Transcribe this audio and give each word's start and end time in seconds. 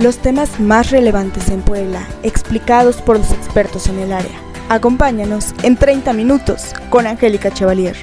Los 0.00 0.16
temas 0.16 0.58
más 0.58 0.90
relevantes 0.90 1.50
en 1.50 1.60
Puebla, 1.60 2.08
explicados 2.22 3.02
por 3.02 3.18
los 3.18 3.30
expertos 3.32 3.86
en 3.86 3.98
el 3.98 4.14
área. 4.14 4.40
Acompáñanos 4.70 5.52
en 5.62 5.76
30 5.76 6.14
minutos 6.14 6.72
con 6.88 7.06
Angélica 7.06 7.50
Chevalier. 7.50 7.94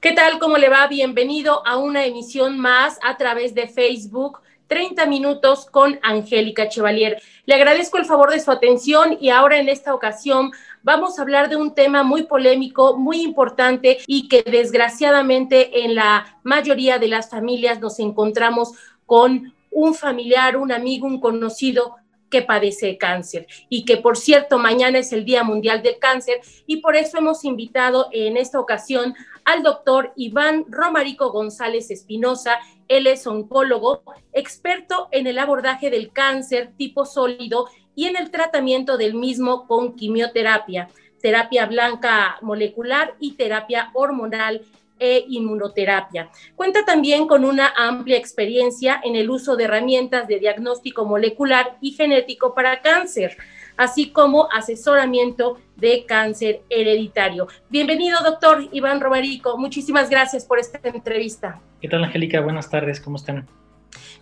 ¿Qué 0.00 0.12
tal? 0.12 0.38
¿Cómo 0.38 0.58
le 0.58 0.68
va? 0.68 0.86
Bienvenido 0.86 1.66
a 1.66 1.76
una 1.76 2.04
emisión 2.04 2.56
más 2.56 3.00
a 3.02 3.16
través 3.16 3.52
de 3.52 3.66
Facebook 3.66 4.38
30 4.70 5.06
minutos 5.06 5.66
con 5.68 5.98
Angélica 6.00 6.68
Chevalier. 6.68 7.20
Le 7.44 7.56
agradezco 7.56 7.98
el 7.98 8.04
favor 8.04 8.30
de 8.30 8.38
su 8.38 8.52
atención 8.52 9.18
y 9.20 9.30
ahora 9.30 9.58
en 9.58 9.68
esta 9.68 9.92
ocasión 9.92 10.52
vamos 10.82 11.18
a 11.18 11.22
hablar 11.22 11.48
de 11.48 11.56
un 11.56 11.74
tema 11.74 12.02
muy 12.02 12.24
polémico, 12.24 12.96
muy 12.96 13.22
importante 13.22 13.98
y 14.06 14.28
que 14.28 14.42
desgraciadamente 14.42 15.84
en 15.84 15.94
la 15.94 16.38
mayoría 16.42 16.98
de 16.98 17.08
las 17.08 17.30
familias 17.30 17.80
nos 17.80 17.98
encontramos 17.98 18.72
con 19.06 19.54
un 19.70 19.94
familiar, 19.94 20.56
un 20.56 20.72
amigo, 20.72 21.06
un 21.06 21.20
conocido 21.20 21.96
que 22.30 22.42
padece 22.42 22.96
cáncer 22.96 23.46
y 23.68 23.84
que 23.84 23.96
por 23.96 24.16
cierto 24.16 24.58
mañana 24.58 24.98
es 24.98 25.12
el 25.12 25.24
Día 25.24 25.42
Mundial 25.42 25.82
del 25.82 25.98
Cáncer 25.98 26.40
y 26.66 26.76
por 26.76 26.94
eso 26.96 27.18
hemos 27.18 27.44
invitado 27.44 28.08
en 28.12 28.36
esta 28.36 28.60
ocasión 28.60 29.14
al 29.44 29.62
doctor 29.62 30.12
Iván 30.16 30.64
Romarico 30.68 31.32
González 31.32 31.90
Espinosa. 31.90 32.58
Él 32.86 33.06
es 33.06 33.26
oncólogo, 33.26 34.02
experto 34.32 35.08
en 35.10 35.26
el 35.26 35.38
abordaje 35.38 35.90
del 35.90 36.12
cáncer 36.12 36.72
tipo 36.76 37.04
sólido 37.04 37.66
y 37.94 38.06
en 38.06 38.16
el 38.16 38.30
tratamiento 38.30 38.96
del 38.96 39.14
mismo 39.14 39.66
con 39.66 39.96
quimioterapia, 39.96 40.88
terapia 41.20 41.66
blanca 41.66 42.38
molecular 42.42 43.14
y 43.20 43.32
terapia 43.32 43.90
hormonal 43.94 44.62
e 44.98 45.24
inmunoterapia. 45.28 46.30
Cuenta 46.54 46.84
también 46.84 47.26
con 47.26 47.44
una 47.44 47.72
amplia 47.76 48.18
experiencia 48.18 49.00
en 49.02 49.16
el 49.16 49.30
uso 49.30 49.56
de 49.56 49.64
herramientas 49.64 50.28
de 50.28 50.38
diagnóstico 50.38 51.04
molecular 51.06 51.78
y 51.80 51.92
genético 51.92 52.54
para 52.54 52.82
cáncer, 52.82 53.36
así 53.76 54.10
como 54.10 54.52
asesoramiento 54.52 55.58
de 55.76 56.04
cáncer 56.04 56.60
hereditario. 56.68 57.48
Bienvenido, 57.70 58.18
doctor 58.22 58.68
Iván 58.72 59.00
Romarico. 59.00 59.56
Muchísimas 59.56 60.10
gracias 60.10 60.44
por 60.44 60.58
esta 60.58 60.78
entrevista. 60.84 61.60
¿Qué 61.80 61.88
tal, 61.88 62.04
Angélica? 62.04 62.42
Buenas 62.42 62.68
tardes, 62.68 63.00
¿cómo 63.00 63.16
están? 63.16 63.48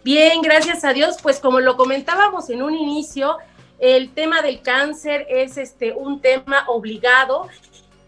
Bien, 0.05 0.41
gracias 0.42 0.85
a 0.85 0.92
Dios. 0.92 1.17
Pues 1.20 1.41
como 1.41 1.59
lo 1.59 1.77
comentábamos 1.77 2.51
en 2.51 2.62
un 2.62 2.77
inicio, 2.77 3.37
el 3.79 4.11
tema 4.11 4.43
del 4.43 4.61
cáncer 4.61 5.27
es 5.29 5.57
este, 5.57 5.93
un 5.93 6.21
tema 6.21 6.65
obligado 6.69 7.48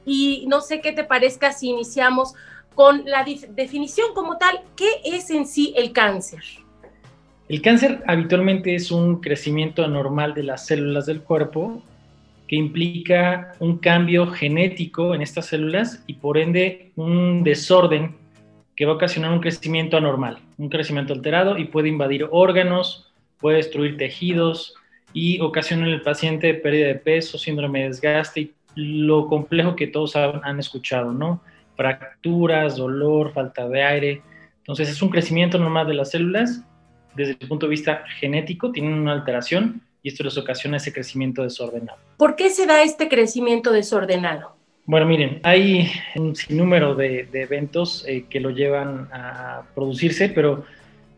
y 0.05 0.45
no 0.49 0.61
sé 0.61 0.81
qué 0.81 0.93
te 0.93 1.05
parezca 1.05 1.53
si 1.53 1.69
iniciamos 1.69 2.35
con 2.75 3.05
la 3.05 3.25
definición 3.51 4.15
como 4.15 4.39
tal, 4.39 4.61
¿qué 4.77 4.89
es 5.05 5.31
en 5.31 5.47
sí 5.47 5.75
el 5.77 5.93
cáncer? 5.93 6.43
El 7.49 7.63
cáncer 7.63 8.03
habitualmente 8.07 8.75
es 8.75 8.91
un 8.91 9.21
crecimiento 9.21 9.85
anormal 9.85 10.35
de 10.35 10.45
las 10.45 10.67
células 10.67 11.07
del 11.07 11.21
cuerpo 11.23 11.83
que 12.47 12.57
implica 12.57 13.55
un 13.61 13.79
cambio 13.79 14.27
genético 14.29 15.15
en 15.15 15.23
estas 15.23 15.47
células 15.47 16.03
y 16.07 16.15
por 16.15 16.39
ende 16.39 16.91
un 16.97 17.45
desorden 17.45 18.17
que 18.75 18.87
va 18.87 18.93
a 18.93 18.97
ocasionar 18.97 19.33
un 19.33 19.41
crecimiento 19.41 19.97
anormal, 19.97 20.39
un 20.59 20.69
crecimiento 20.69 21.13
alterado 21.13 21.59
y 21.59 21.67
puede 21.67 21.89
invadir 21.89 22.27
órganos, 22.31 23.13
puede 23.39 23.59
destruir 23.59 23.97
tejidos 23.97 24.75
y 25.13 25.41
ocasiona 25.41 25.87
en 25.87 25.93
el 25.93 26.03
paciente 26.03 26.55
pérdida 26.55 26.89
de 26.89 26.95
peso, 26.97 27.39
síndrome 27.39 27.83
de 27.83 27.89
desgaste 27.89 28.41
y 28.41 28.53
lo 28.75 29.27
complejo 29.27 29.77
que 29.77 29.87
todos 29.87 30.17
han 30.17 30.59
escuchado, 30.59 31.13
¿no? 31.13 31.41
fracturas, 31.81 32.77
dolor, 32.77 33.33
falta 33.33 33.67
de 33.67 33.83
aire. 33.83 34.23
Entonces 34.59 34.91
es 34.91 35.01
un 35.01 35.09
crecimiento 35.09 35.59
normal 35.59 35.87
de 35.87 35.95
las 35.95 36.11
células. 36.11 36.63
Desde 37.15 37.39
el 37.41 37.49
punto 37.49 37.65
de 37.65 37.71
vista 37.71 38.05
genético, 38.19 38.71
tienen 38.71 38.93
una 38.93 39.13
alteración 39.13 39.81
y 40.03 40.09
esto 40.09 40.23
les 40.23 40.37
ocasiona 40.37 40.77
ese 40.77 40.93
crecimiento 40.93 41.43
desordenado. 41.43 41.99
¿Por 42.19 42.37
qué 42.37 42.51
se 42.51 42.67
da 42.67 42.83
este 42.83 43.09
crecimiento 43.09 43.73
desordenado? 43.73 44.57
Bueno, 44.85 45.07
miren, 45.07 45.41
hay 45.43 45.91
un 46.17 46.37
sinnúmero 46.37 46.95
de, 46.95 47.27
eventos 47.33 48.05
eh, 48.07 48.27
que 48.29 48.41
lo 48.41 48.51
llevan 48.51 49.09
a 49.11 49.63
producirse, 49.75 50.29
pero 50.29 50.67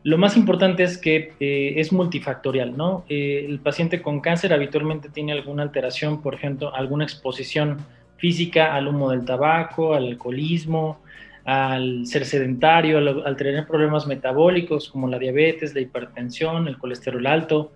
lo 0.05 0.19
más 0.19 0.37
importante 0.37 0.83
es 0.83 0.99
que 0.99 1.33
eh, 1.39 1.75
es 1.77 1.93
multifactorial, 1.93 2.77
¿no? 2.77 3.05
Eh, 3.09 3.47
el 3.49 3.61
paciente 3.61 4.03
con 4.03 4.21
cáncer 4.21 4.53
habitualmente 4.53 5.09
tiene 5.09 5.33
alguna 5.33 5.63
alteración, 5.63 6.21
por 6.23 6.35
ejemplo, 6.35 6.75
alguna 6.75 7.05
exposición 7.05 7.79
física 8.17 8.75
al 8.75 8.89
humo 8.89 9.11
del 9.11 9.25
tabaco, 9.25 9.95
al 9.95 10.09
alcoholismo, 10.09 11.01
al 11.45 12.07
ser 12.07 12.25
sedentario, 12.25 12.99
al, 12.99 13.37
tener 13.37 13.67
problemas 13.67 14.07
metabólicos 14.07 14.89
como 14.89 15.09
la 15.09 15.19
diabetes, 15.19 15.75
la 15.75 15.81
hipertensión, 15.81 16.67
el 16.67 16.79
colesterol 16.79 17.25
alto. 17.27 17.73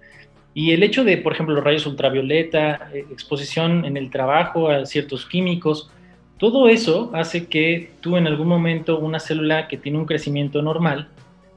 Y 0.53 0.73
el 0.73 0.83
hecho 0.83 1.05
de, 1.05 1.19
por 1.19 1.33
ejemplo, 1.33 1.55
los 1.55 1.63
rayos 1.63 1.87
ultravioleta, 1.87 2.91
eh, 2.93 3.05
exposición 3.13 3.85
en 3.85 3.97
el 3.97 4.11
trabajo 4.11 4.69
a 4.69 4.85
ciertos 4.85 5.27
químicos, 5.27 5.93
todo 6.39 6.69
eso 6.69 7.11
hace 7.15 7.47
que 7.47 7.91
tú 8.01 8.17
en 8.17 8.27
algún 8.27 8.49
momento 8.49 8.99
una 8.99 9.21
célula 9.21 9.69
que 9.69 9.77
tiene 9.77 9.99
un 9.99 10.07
crecimiento 10.07 10.61
normal 10.61 11.09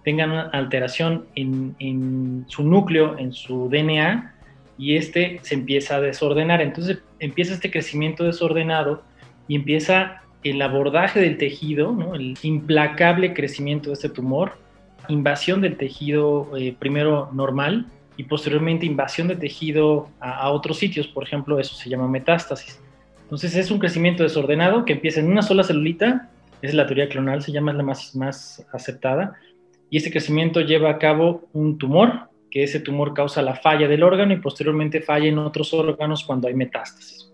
tenga 0.10 0.26
una 0.26 0.50
alteración 0.50 1.26
en, 1.36 1.76
en 1.78 2.46
su 2.48 2.64
núcleo, 2.64 3.16
en 3.20 3.32
su 3.32 3.70
DNA, 3.70 4.34
y 4.76 4.96
este 4.96 5.40
se 5.44 5.54
empieza 5.54 5.98
a 5.98 6.02
desordenar. 6.02 6.62
Entonces 6.62 6.98
empieza 7.20 7.54
este 7.54 7.70
crecimiento 7.70 8.24
desordenado 8.24 9.04
y 9.48 9.56
empieza 9.56 10.24
el 10.44 10.60
abordaje 10.64 11.20
del 11.20 11.38
tejido, 11.38 11.96
el 12.16 12.36
implacable 12.42 13.36
crecimiento 13.36 13.90
de 13.90 13.94
este 13.94 14.10
tumor, 14.10 14.54
invasión 15.10 15.62
del 15.62 15.78
tejido 15.78 16.50
eh, 16.58 16.76
primero 16.80 17.30
normal 17.32 17.86
y 18.18 18.24
posteriormente 18.24 18.88
invasión 18.88 19.28
del 19.28 19.38
tejido 19.38 20.10
a, 20.20 20.50
otros 20.50 20.80
sitios, 20.80 21.08
por 21.08 21.24
ejemplo, 21.24 21.60
eso 21.60 21.76
se 21.76 21.88
llama 21.88 22.08
metástasis. 22.08 22.82
Entonces 23.22 23.56
es 23.56 23.70
un 23.70 23.78
crecimiento 23.78 24.24
desordenado 24.24 24.86
que 24.86 24.94
empieza 24.94 25.20
en 25.20 25.32
una 25.32 25.44
sola 25.44 25.64
celulita, 25.64 26.32
es 26.64 26.74
la 26.74 26.88
teoría 26.88 27.08
clonal, 27.10 27.44
se 27.44 27.52
llama 27.52 27.74
la 27.74 27.84
más, 27.84 28.16
más 28.16 28.66
aceptada, 28.74 29.36
y 29.90 29.98
este 29.98 30.12
crecimiento 30.12 30.62
lleva 30.62 30.90
a 30.90 30.98
cabo 30.98 31.48
un 31.54 31.78
tumor 31.78 32.30
que 32.50 32.64
ese 32.64 32.80
tumor 32.80 33.14
causa 33.14 33.42
la 33.42 33.56
falla 33.56 33.88
del 33.88 34.04
órgano 34.04 34.34
y 34.34 34.38
posteriormente 34.38 35.02
falla 35.02 35.28
en 35.28 35.38
otros 35.38 35.74
órganos 35.74 36.24
cuando 36.24 36.48
hay 36.48 36.54
metástasis. 36.54 37.32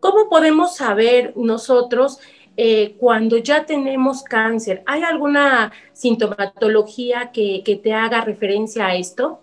¿Cómo 0.00 0.28
podemos 0.28 0.76
saber 0.76 1.32
nosotros 1.36 2.18
eh, 2.56 2.94
cuando 2.98 3.38
ya 3.38 3.64
tenemos 3.64 4.22
cáncer? 4.22 4.82
¿Hay 4.86 5.02
alguna 5.02 5.72
sintomatología 5.92 7.30
que, 7.32 7.62
te 7.82 7.92
haga 7.92 8.22
referencia 8.22 8.86
a 8.86 8.96
esto? 8.96 9.40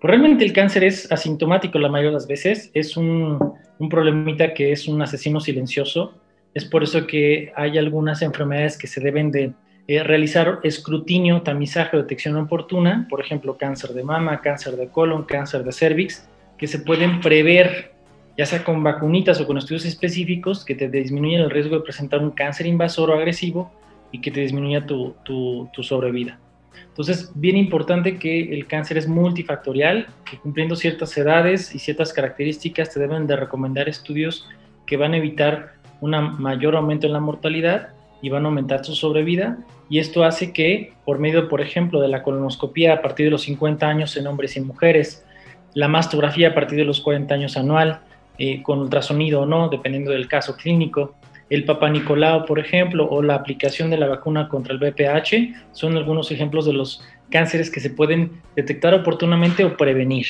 Pues 0.00 0.10
realmente 0.10 0.44
el 0.44 0.52
cáncer 0.52 0.84
es 0.84 1.10
asintomático 1.12 1.78
la 1.78 1.88
mayoría 1.88 2.10
de 2.10 2.14
las 2.14 2.26
veces, 2.26 2.70
es 2.74 2.96
un, 2.96 3.38
un 3.78 3.88
problemita 3.88 4.52
que 4.52 4.72
es 4.72 4.88
un 4.88 5.00
asesino 5.00 5.40
silencioso, 5.40 6.14
es 6.54 6.64
por 6.64 6.82
eso 6.82 7.06
que 7.06 7.52
hay 7.54 7.78
algunas 7.78 8.20
enfermedades 8.22 8.76
que 8.76 8.86
se 8.86 9.00
deben 9.00 9.30
de 9.30 9.52
eh, 9.88 10.02
realizar 10.02 10.60
escrutinio, 10.62 11.42
tamizaje 11.42 11.96
o 11.96 12.02
detección 12.02 12.36
oportuna, 12.36 13.06
por 13.10 13.20
ejemplo, 13.20 13.56
cáncer 13.56 13.90
de 13.90 14.04
mama, 14.04 14.40
cáncer 14.40 14.76
de 14.76 14.88
colon, 14.88 15.24
cáncer 15.24 15.64
de 15.64 15.72
cervix, 15.72 16.28
que 16.56 16.68
se 16.68 16.78
pueden 16.78 17.20
prever, 17.20 17.92
ya 18.38 18.46
sea 18.46 18.62
con 18.62 18.82
vacunitas 18.84 19.40
o 19.40 19.46
con 19.46 19.58
estudios 19.58 19.84
específicos, 19.84 20.64
que 20.64 20.76
te 20.76 20.88
disminuyen 20.88 21.40
el 21.40 21.50
riesgo 21.50 21.76
de 21.76 21.82
presentar 21.82 22.20
un 22.20 22.30
cáncer 22.30 22.66
invasor 22.66 23.10
o 23.10 23.14
agresivo 23.14 23.72
y 24.12 24.20
que 24.20 24.30
te 24.30 24.40
disminuya 24.40 24.86
tu, 24.86 25.16
tu, 25.24 25.68
tu 25.72 25.82
sobrevida. 25.82 26.38
Entonces, 26.86 27.32
bien 27.34 27.56
importante 27.56 28.18
que 28.18 28.54
el 28.54 28.66
cáncer 28.66 28.98
es 28.98 29.08
multifactorial, 29.08 30.06
que 30.30 30.38
cumpliendo 30.38 30.76
ciertas 30.76 31.16
edades 31.16 31.74
y 31.74 31.80
ciertas 31.80 32.12
características 32.12 32.94
te 32.94 33.00
deben 33.00 33.26
de 33.26 33.34
recomendar 33.34 33.88
estudios 33.88 34.48
que 34.86 34.96
van 34.96 35.14
a 35.14 35.16
evitar 35.16 35.72
un 36.00 36.12
mayor 36.40 36.76
aumento 36.76 37.06
en 37.06 37.14
la 37.14 37.20
mortalidad 37.20 37.88
y 38.22 38.30
van 38.30 38.44
a 38.44 38.48
aumentar 38.48 38.84
su 38.84 38.94
sobrevida. 38.94 39.58
Y 39.90 39.98
esto 39.98 40.24
hace 40.24 40.52
que, 40.52 40.94
por 41.04 41.18
medio, 41.18 41.48
por 41.48 41.60
ejemplo, 41.60 42.00
de 42.00 42.08
la 42.08 42.22
colonoscopia 42.22 42.94
a 42.94 43.02
partir 43.02 43.26
de 43.26 43.30
los 43.30 43.42
50 43.42 43.86
años 43.86 44.16
en 44.16 44.26
hombres 44.26 44.56
y 44.56 44.60
mujeres, 44.60 45.26
la 45.74 45.88
mastografía 45.88 46.48
a 46.48 46.54
partir 46.54 46.78
de 46.78 46.84
los 46.84 47.00
40 47.00 47.34
años 47.34 47.56
anual, 47.56 48.00
eh, 48.38 48.62
con 48.62 48.78
ultrasonido 48.78 49.42
o 49.42 49.46
no, 49.46 49.68
dependiendo 49.68 50.12
del 50.12 50.28
caso 50.28 50.56
clínico, 50.56 51.14
el 51.50 51.64
Papa 51.64 51.90
Nicolau, 51.90 52.46
por 52.46 52.58
ejemplo, 52.58 53.06
o 53.10 53.20
la 53.20 53.34
aplicación 53.34 53.90
de 53.90 53.98
la 53.98 54.06
vacuna 54.06 54.48
contra 54.48 54.72
el 54.72 54.78
BPH, 54.78 55.72
son 55.72 55.96
algunos 55.98 56.30
ejemplos 56.30 56.64
de 56.64 56.72
los 56.72 57.02
cánceres 57.30 57.70
que 57.70 57.80
se 57.80 57.90
pueden 57.90 58.40
detectar 58.56 58.94
oportunamente 58.94 59.64
o 59.64 59.76
prevenir. 59.76 60.26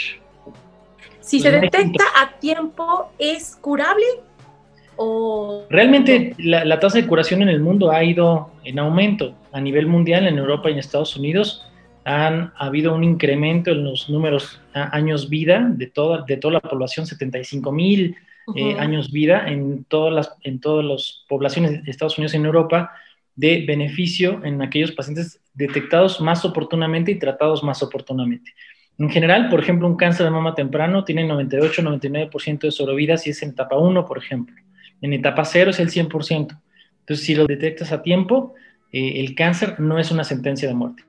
Si 1.21 1.39
se 1.39 1.53
detecta 1.53 2.05
a 2.21 2.39
tiempo, 2.41 3.13
¿es 3.19 3.57
curable? 3.61 4.05
Realmente 5.71 6.35
la, 6.39 6.79
tasa 6.79 6.99
de 6.99 7.07
curación 7.07 7.43
en 7.43 7.49
el 7.49 7.61
mundo 7.61 7.91
ha 7.91 8.05
ido 8.05 8.51
en 8.65 8.79
aumento. 8.79 9.35
A 9.53 9.61
nivel 9.61 9.87
mundial, 9.87 10.27
en 10.27 10.39
Europa 10.39 10.69
y 10.69 10.75
en 10.75 10.79
Estados 10.79 11.17
Unidos, 11.17 11.67
han 12.05 12.53
habido 12.57 12.95
un 12.95 13.05
incremento 13.05 13.71
en 13.71 13.85
los 13.85 14.09
números 14.11 14.61
años 14.75 15.29
vida 15.29 15.67
de 15.69 15.87
toda, 15.87 16.23
de 16.23 16.37
toda 16.37 16.55
la 16.55 16.61
población, 16.61 17.07
75 17.07 17.73
mil 17.73 18.17
eh, 18.57 18.77
años 18.79 19.13
vida 19.13 19.47
en 19.47 19.85
todas, 19.85 20.13
las, 20.13 20.35
en 20.43 20.61
todas 20.61 20.85
las 20.85 21.25
poblaciones 21.29 21.85
de 21.85 21.91
Estados 21.91 22.19
Unidos 22.19 22.35
y 22.35 22.39
en 22.39 22.47
Europa, 22.47 22.91
de 23.35 23.65
beneficio 23.67 24.45
en 24.45 24.61
aquellos 24.63 24.93
pacientes 24.93 25.41
detectados 25.55 26.21
más 26.21 26.45
oportunamente 26.45 27.13
y 27.13 27.19
tratados 27.19 27.63
más 27.63 27.83
oportunamente. 27.83 28.53
En 28.99 29.11
general, 29.11 29.49
por 29.49 29.61
ejemplo, 29.61 29.87
un 29.87 29.97
cáncer 29.97 30.25
de 30.25 30.31
mama 30.31 30.55
temprano 30.55 31.05
tiene 31.05 31.27
98-99% 31.27 32.61
de 32.61 32.71
sobrevida 32.71 33.17
si 33.17 33.31
es 33.31 33.43
en 33.43 33.51
etapa 33.51 33.79
1, 33.79 34.07
por 34.07 34.19
ejemplo. 34.19 34.55
En 35.03 35.13
etapa 35.13 35.45
0 35.45 35.71
es 35.71 35.81
el 35.81 35.91
100%. 35.91 36.59
Entonces, 37.01 37.27
si 37.27 37.35
lo 37.35 37.47
detectas 37.47 37.93
a 37.93 38.03
tiempo, 38.03 38.55
eh, 38.93 39.21
el 39.21 39.35
cáncer 39.35 39.79
no 39.81 39.99
es 39.99 40.11
una 40.11 40.25
sentencia 40.25 40.69
de 40.69 40.75
muerte. 40.75 41.03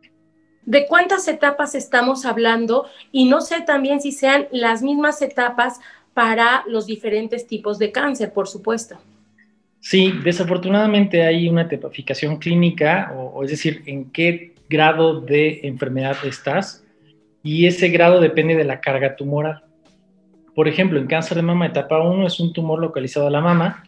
¿De 0.66 0.88
cuántas 0.88 1.28
etapas 1.28 1.76
estamos 1.76 2.26
hablando? 2.26 2.88
Y 3.12 3.26
no 3.26 3.42
sé 3.42 3.62
también 3.62 4.02
si 4.02 4.12
sean 4.12 4.48
las 4.52 4.82
mismas 4.82 5.22
etapas 5.22 5.80
para 6.14 6.64
los 6.68 6.86
diferentes 6.86 7.48
tipos 7.48 7.80
de 7.80 7.92
cáncer, 7.92 8.34
por 8.34 8.48
supuesto. 8.48 8.98
Sí, 9.80 10.14
desafortunadamente 10.24 11.24
hay 11.24 11.50
una 11.50 11.68
tipificación 11.68 12.38
clínica, 12.38 13.12
o, 13.14 13.44
es 13.44 13.52
decir, 13.52 13.84
en 13.86 14.12
qué 14.12 14.54
grado 14.70 15.20
de 15.20 15.60
enfermedad 15.64 16.16
estás, 16.24 16.86
y 17.44 17.68
ese 17.68 17.90
grado 17.90 18.22
depende 18.22 18.56
de 18.56 18.64
la 18.64 18.80
carga 18.80 19.18
tumoral. 19.18 19.64
Por 20.56 20.68
ejemplo, 20.68 21.00
en 21.00 21.08
cáncer 21.08 21.38
de 21.38 21.44
mama 21.44 21.66
etapa 21.66 22.00
1 22.00 22.28
es 22.28 22.40
un 22.40 22.54
tumor 22.54 22.80
localizado 22.80 23.28
a 23.28 23.32
la 23.32 23.42
mama, 23.42 23.84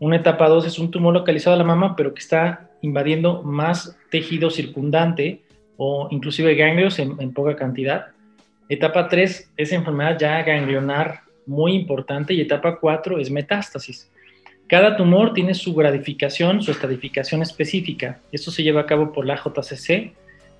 una 0.00 0.16
etapa 0.16 0.48
2 0.48 0.66
es 0.66 0.78
un 0.78 0.90
tumor 0.90 1.12
localizado 1.12 1.54
a 1.54 1.58
la 1.58 1.64
mama, 1.64 1.96
pero 1.96 2.14
que 2.14 2.20
está 2.20 2.70
invadiendo 2.82 3.42
más 3.42 3.98
tejido 4.10 4.48
circundante 4.50 5.42
o 5.76 6.08
inclusive 6.10 6.54
ganglios 6.54 6.98
en, 6.98 7.32
poca 7.32 7.56
cantidad. 7.56 8.06
Etapa 8.68 9.08
3 9.08 9.52
es 9.56 9.72
enfermedad 9.72 10.18
ya 10.18 10.42
ganglionar 10.42 11.22
muy 11.46 11.72
importante 11.72 12.32
y 12.32 12.40
etapa 12.40 12.78
4 12.78 13.18
es 13.18 13.30
metástasis. 13.30 14.10
Cada 14.68 14.96
tumor 14.96 15.32
tiene 15.32 15.54
su 15.54 15.74
gradificación, 15.74 16.62
su 16.62 16.70
estadificación 16.70 17.42
específica. 17.42 18.20
Esto 18.32 18.50
se 18.50 18.62
lleva 18.62 18.82
a 18.82 18.86
cabo 18.86 19.12
por 19.12 19.26
la 19.26 19.36
JCC, 19.36 20.12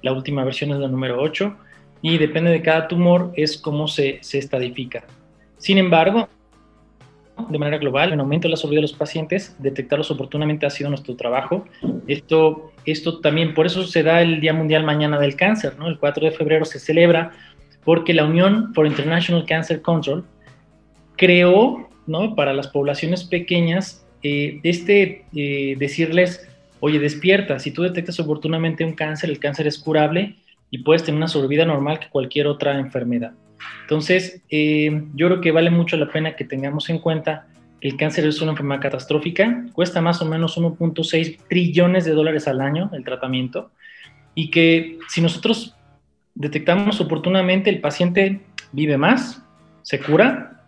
la 0.02 0.12
última 0.12 0.44
versión 0.44 0.72
es 0.72 0.78
la 0.78 0.88
número 0.88 1.20
8, 1.20 1.54
y 2.00 2.18
depende 2.18 2.50
de 2.50 2.62
cada 2.62 2.88
tumor 2.88 3.32
es 3.36 3.58
cómo 3.58 3.86
se, 3.86 4.18
se 4.22 4.38
estadifica. 4.38 5.04
Sin 5.58 5.78
embargo, 5.78 6.28
de 7.48 7.58
manera 7.58 7.78
global, 7.78 8.12
en 8.12 8.20
aumento 8.20 8.48
de 8.48 8.52
la 8.52 8.56
sobrevida 8.56 8.78
de 8.78 8.82
los 8.82 8.92
pacientes, 8.92 9.56
detectarlos 9.58 10.10
oportunamente 10.10 10.66
ha 10.66 10.70
sido 10.70 10.88
nuestro 10.90 11.14
trabajo. 11.14 11.64
Esto, 12.06 12.72
esto 12.84 13.20
también, 13.20 13.54
por 13.54 13.66
eso 13.66 13.84
se 13.84 14.02
da 14.02 14.22
el 14.22 14.40
Día 14.40 14.52
Mundial 14.52 14.84
Mañana 14.84 15.18
del 15.18 15.36
Cáncer, 15.36 15.78
¿no? 15.78 15.88
El 15.88 15.98
4 15.98 16.24
de 16.26 16.30
febrero 16.32 16.64
se 16.64 16.78
celebra 16.78 17.32
porque 17.84 18.12
la 18.14 18.24
Unión 18.24 18.72
for 18.74 18.86
International 18.86 19.44
Cancer 19.46 19.80
Control 19.82 20.24
creó 21.16 21.88
¿no? 22.08 22.34
Para 22.34 22.52
las 22.52 22.68
poblaciones 22.68 23.22
pequeñas, 23.24 24.04
eh, 24.22 24.58
este 24.64 25.24
eh, 25.36 25.76
decirles, 25.78 26.48
oye, 26.80 26.98
despierta, 26.98 27.58
si 27.60 27.70
tú 27.70 27.82
detectas 27.82 28.18
oportunamente 28.18 28.84
un 28.84 28.94
cáncer, 28.94 29.30
el 29.30 29.38
cáncer 29.38 29.66
es 29.66 29.78
curable 29.78 30.34
y 30.70 30.78
puedes 30.78 31.04
tener 31.04 31.16
una 31.16 31.28
sobrevida 31.28 31.64
normal 31.64 31.98
que 31.98 32.08
cualquier 32.08 32.46
otra 32.46 32.78
enfermedad. 32.78 33.32
Entonces, 33.82 34.42
eh, 34.50 35.04
yo 35.14 35.26
creo 35.28 35.40
que 35.40 35.52
vale 35.52 35.70
mucho 35.70 35.96
la 35.96 36.10
pena 36.10 36.36
que 36.36 36.44
tengamos 36.44 36.88
en 36.90 36.98
cuenta 36.98 37.46
que 37.80 37.88
el 37.88 37.96
cáncer 37.96 38.26
es 38.26 38.40
una 38.42 38.52
enfermedad 38.52 38.82
catastrófica, 38.82 39.64
cuesta 39.72 40.00
más 40.00 40.20
o 40.20 40.24
menos 40.24 40.58
1.6 40.58 41.38
trillones 41.48 42.04
de 42.04 42.12
dólares 42.12 42.48
al 42.48 42.60
año 42.60 42.90
el 42.92 43.04
tratamiento 43.04 43.70
y 44.34 44.50
que 44.50 44.98
si 45.08 45.20
nosotros 45.20 45.74
detectamos 46.34 47.00
oportunamente, 47.00 47.70
el 47.70 47.80
paciente 47.80 48.40
vive 48.72 48.96
más, 48.96 49.42
se 49.82 50.00
cura 50.00 50.62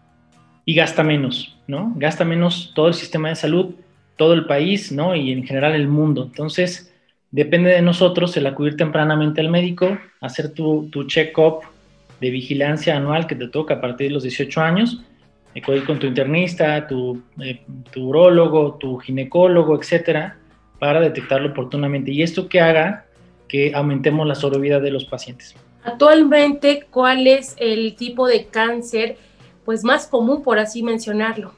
y 0.65 0.75
gasta 0.75 1.03
menos, 1.03 1.57
¿no? 1.67 1.93
Gasta 1.97 2.25
menos 2.25 2.73
todo 2.75 2.89
el 2.89 2.95
sistema 2.95 3.29
de 3.29 3.37
salud, 3.37 3.75
todo 4.17 4.35
el 4.35 4.47
país, 4.47 4.91
¿no? 4.93 5.15
Y 5.15 5.33
en 5.33 5.45
general 5.45 5.75
el 5.75 5.89
mundo. 5.89 6.25
Entonces, 6.25 6.90
depende 7.31 7.71
de 7.71 7.83
nosotros 7.83 8.37
el 8.37 8.47
acudir 8.47 8.77
tempranamente 8.77 9.41
al 9.41 9.51
médico, 9.51 9.99
hacer 10.21 10.53
tu, 10.53 10.89
tu 10.91 11.05
check-up 11.05 11.61
de 12.21 12.31
vigilancia 12.31 12.97
anual 12.97 13.27
que 13.27 13.35
te 13.35 13.49
toca 13.49 13.75
a 13.75 13.81
partir 13.81 14.09
de 14.09 14.15
los 14.15 14.23
18 14.23 14.61
años, 14.61 15.03
acudir 15.57 15.85
con 15.85 15.99
tu 15.99 16.07
internista, 16.07 16.87
tu, 16.87 17.23
eh, 17.43 17.63
tu 17.91 18.09
urólogo, 18.09 18.75
tu 18.75 18.99
ginecólogo, 18.99 19.79
etcétera, 19.79 20.37
para 20.79 21.01
detectarlo 21.01 21.51
oportunamente. 21.51 22.11
Y 22.11 22.23
esto 22.23 22.49
que 22.49 22.61
haga 22.61 23.07
que 23.49 23.73
aumentemos 23.75 24.27
la 24.27 24.35
sobrevida 24.35 24.79
de 24.79 24.91
los 24.91 25.05
pacientes. 25.05 25.57
Actualmente, 25.83 26.87
¿cuál 26.91 27.27
es 27.27 27.57
el 27.59 27.97
tipo 27.97 28.27
de 28.29 28.47
cáncer 28.47 29.17
pues 29.65 29.83
más 29.83 30.07
común, 30.07 30.43
por 30.43 30.59
así 30.59 30.83
mencionarlo? 30.83 31.53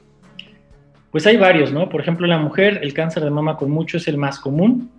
Pues 1.11 1.27
hay 1.27 1.37
varios, 1.37 1.73
¿no? 1.73 1.89
Por 1.89 2.01
ejemplo, 2.01 2.27
la 2.27 2.39
mujer 2.39 2.81
el 2.83 2.95
cáncer 2.95 3.23
de 3.25 3.31
mama 3.31 3.57
con 3.57 3.71
mucho 3.71 3.99
es 3.99 4.09
el 4.09 4.17
más 4.17 4.39
común, 4.39 4.91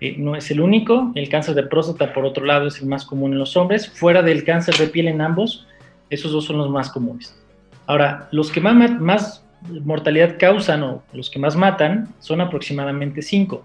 eh, 0.00 0.16
no 0.18 0.36
es 0.36 0.50
el 0.50 0.60
único. 0.60 1.12
El 1.14 1.28
cáncer 1.28 1.54
de 1.54 1.64
próstata, 1.64 2.12
por 2.12 2.24
otro 2.24 2.44
lado, 2.44 2.66
es 2.66 2.80
el 2.80 2.86
más 2.86 3.04
común 3.04 3.32
en 3.32 3.38
los 3.38 3.56
hombres. 3.56 3.88
Fuera 3.88 4.22
del 4.22 4.44
cáncer 4.44 4.76
de 4.76 4.88
piel 4.88 5.08
en 5.08 5.20
ambos, 5.20 5.66
esos 6.10 6.32
dos 6.32 6.44
son 6.44 6.58
los 6.58 6.70
más 6.70 6.90
comunes. 6.90 7.40
Ahora, 7.86 8.28
los 8.30 8.50
que 8.50 8.60
más, 8.60 9.00
más 9.00 9.44
mortalidad 9.84 10.36
causan 10.38 10.82
o 10.82 11.02
los 11.12 11.30
que 11.30 11.38
más 11.38 11.56
matan 11.56 12.08
son 12.18 12.40
aproximadamente 12.40 13.22
cinco. 13.22 13.64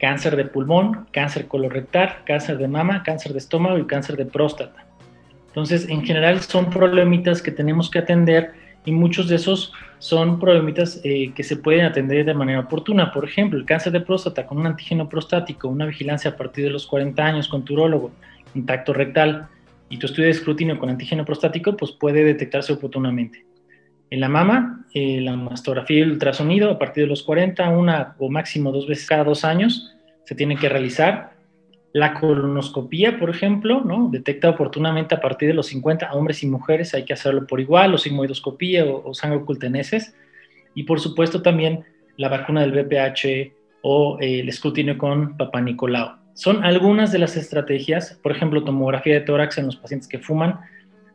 Cáncer 0.00 0.36
de 0.36 0.44
pulmón, 0.44 1.06
cáncer 1.12 1.48
colorectal, 1.48 2.18
cáncer 2.24 2.58
de 2.58 2.68
mama, 2.68 3.02
cáncer 3.02 3.32
de 3.32 3.38
estómago 3.38 3.78
y 3.78 3.86
cáncer 3.86 4.16
de 4.16 4.26
próstata. 4.26 4.86
Entonces, 5.48 5.88
en 5.88 6.04
general 6.04 6.40
son 6.40 6.70
problemitas 6.70 7.42
que 7.42 7.50
tenemos 7.50 7.90
que 7.90 7.98
atender 7.98 8.52
y 8.84 8.92
muchos 8.92 9.28
de 9.28 9.36
esos 9.36 9.72
son 9.98 10.38
problemitas 10.38 11.00
eh, 11.04 11.32
que 11.34 11.42
se 11.42 11.56
pueden 11.56 11.84
atender 11.84 12.24
de 12.24 12.34
manera 12.34 12.60
oportuna. 12.60 13.12
Por 13.12 13.24
ejemplo, 13.24 13.58
el 13.58 13.66
cáncer 13.66 13.92
de 13.92 14.00
próstata 14.00 14.46
con 14.46 14.58
un 14.58 14.66
antígeno 14.66 15.08
prostático, 15.08 15.68
una 15.68 15.86
vigilancia 15.86 16.30
a 16.30 16.36
partir 16.36 16.64
de 16.64 16.70
los 16.70 16.86
40 16.86 17.22
años 17.24 17.48
con 17.48 17.64
tu 17.64 17.74
urólogo, 17.74 18.12
rectal 18.54 19.48
y 19.88 19.98
tu 19.98 20.06
estudio 20.06 20.26
de 20.26 20.32
escrutinio 20.32 20.78
con 20.78 20.90
antígeno 20.90 21.24
prostático, 21.24 21.76
pues 21.76 21.92
puede 21.92 22.24
detectarse 22.24 22.72
oportunamente. 22.72 23.44
En 24.10 24.20
la 24.20 24.28
mama, 24.28 24.86
eh, 24.94 25.20
la 25.20 25.36
mastografía 25.36 25.98
y 25.98 26.02
el 26.02 26.12
ultrasonido 26.12 26.70
a 26.70 26.78
partir 26.78 27.04
de 27.04 27.08
los 27.08 27.22
40, 27.22 27.68
una 27.70 28.14
o 28.18 28.30
máximo 28.30 28.72
dos 28.72 28.86
veces 28.86 29.06
cada 29.06 29.24
dos 29.24 29.44
años, 29.44 29.94
se 30.24 30.34
tiene 30.34 30.56
que 30.56 30.68
realizar 30.68 31.37
la 31.98 32.14
colonoscopía, 32.14 33.18
por 33.18 33.28
ejemplo, 33.28 33.82
¿no? 33.84 34.08
detecta 34.08 34.50
oportunamente 34.50 35.16
a 35.16 35.20
partir 35.20 35.48
de 35.48 35.54
los 35.54 35.66
50 35.66 36.06
a 36.06 36.14
hombres 36.14 36.44
y 36.44 36.46
mujeres, 36.46 36.94
hay 36.94 37.04
que 37.04 37.12
hacerlo 37.12 37.46
por 37.46 37.60
igual, 37.60 37.92
o 37.92 37.98
sigmoidoscopía 37.98 38.84
o, 38.86 39.12
sangre 39.14 39.38
oculteneses. 39.38 40.14
Y 40.74 40.84
por 40.84 41.00
supuesto 41.00 41.42
también 41.42 41.84
la 42.16 42.28
vacuna 42.28 42.60
del 42.60 42.72
VPH 42.72 43.52
o 43.82 44.18
eh, 44.20 44.40
el 44.40 44.48
escrutinio 44.48 44.96
con 44.96 45.36
Papa 45.36 45.60
Nicolau. 45.60 46.16
Son 46.34 46.64
algunas 46.64 47.10
de 47.10 47.18
las 47.18 47.36
estrategias, 47.36 48.18
por 48.22 48.30
ejemplo, 48.30 48.62
tomografía 48.62 49.14
de 49.14 49.22
tórax 49.22 49.58
en 49.58 49.66
los 49.66 49.76
pacientes 49.76 50.08
que 50.08 50.20
fuman, 50.20 50.60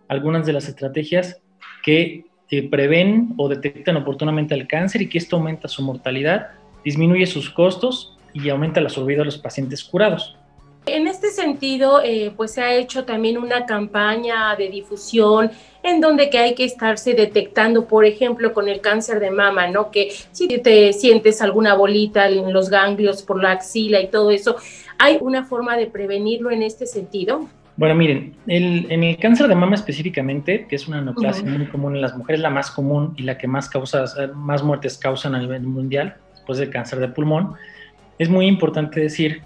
algunas 0.09 0.45
de 0.45 0.51
las 0.51 0.67
estrategias 0.67 1.41
que 1.81 2.25
eh, 2.49 2.69
prevén 2.69 3.33
o 3.37 3.47
detectan 3.47 3.95
oportunamente 3.95 4.53
el 4.53 4.67
cáncer 4.67 5.01
y 5.01 5.07
que 5.07 5.17
esto 5.17 5.37
aumenta 5.37 5.69
su 5.69 5.81
mortalidad, 5.81 6.49
disminuye 6.83 7.25
sus 7.25 7.49
costos 7.49 8.17
y 8.33 8.49
aumenta 8.49 8.81
la 8.81 8.89
sobrevida 8.89 9.19
de 9.19 9.25
los 9.25 9.37
pacientes 9.37 9.81
curados. 9.81 10.35
En 10.85 11.07
este 11.07 11.29
sentido, 11.29 12.01
eh, 12.03 12.33
pues 12.35 12.53
se 12.53 12.61
ha 12.61 12.73
hecho 12.73 13.05
también 13.05 13.37
una 13.37 13.65
campaña 13.65 14.55
de 14.57 14.69
difusión 14.69 15.49
en 15.81 16.01
donde 16.01 16.29
que 16.29 16.37
hay 16.37 16.55
que 16.55 16.65
estarse 16.65 17.13
detectando, 17.13 17.85
por 17.85 18.05
ejemplo, 18.05 18.53
con 18.53 18.67
el 18.67 18.81
cáncer 18.81 19.21
de 19.21 19.31
mama, 19.31 19.67
¿no? 19.67 19.91
Que 19.91 20.11
si 20.31 20.47
te 20.47 20.91
sientes 20.91 21.41
alguna 21.41 21.73
bolita 21.75 22.27
en 22.27 22.51
los 22.51 22.69
ganglios 22.69 23.23
por 23.23 23.41
la 23.41 23.51
axila 23.51 24.01
y 24.01 24.07
todo 24.07 24.31
eso, 24.31 24.57
¿hay 24.97 25.17
una 25.21 25.45
forma 25.45 25.77
de 25.77 25.87
prevenirlo 25.87 26.51
en 26.51 26.63
este 26.63 26.85
sentido? 26.85 27.47
Bueno, 27.75 27.95
miren, 27.95 28.35
en 28.47 29.03
el 29.03 29.17
cáncer 29.17 29.47
de 29.47 29.55
mama 29.55 29.75
específicamente, 29.75 30.67
que 30.67 30.75
es 30.75 30.87
una 30.87 31.01
neoplasia 31.01 31.43
muy 31.49 31.65
común 31.67 31.95
en 31.95 32.01
las 32.01 32.15
mujeres, 32.15 32.41
la 32.41 32.49
más 32.49 32.69
común 32.69 33.13
y 33.17 33.23
la 33.23 33.37
que 33.37 33.47
más, 33.47 33.67
causa, 33.67 34.05
más 34.35 34.61
muertes 34.61 34.97
causan 34.97 35.33
a 35.33 35.39
nivel 35.39 35.63
mundial, 35.63 36.17
después 36.31 36.59
del 36.59 36.69
cáncer 36.69 36.99
de 36.99 37.07
pulmón, 37.07 37.53
es 38.19 38.29
muy 38.29 38.45
importante 38.45 38.99
decir 38.99 39.41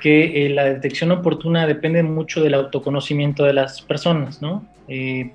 que 0.00 0.46
eh, 0.46 0.50
la 0.50 0.64
detección 0.64 1.10
oportuna 1.12 1.66
depende 1.66 2.02
mucho 2.02 2.42
del 2.42 2.54
autoconocimiento 2.54 3.44
de 3.44 3.52
las 3.52 3.82
personas, 3.82 4.42
¿no? 4.42 4.66
Eh, 4.88 5.32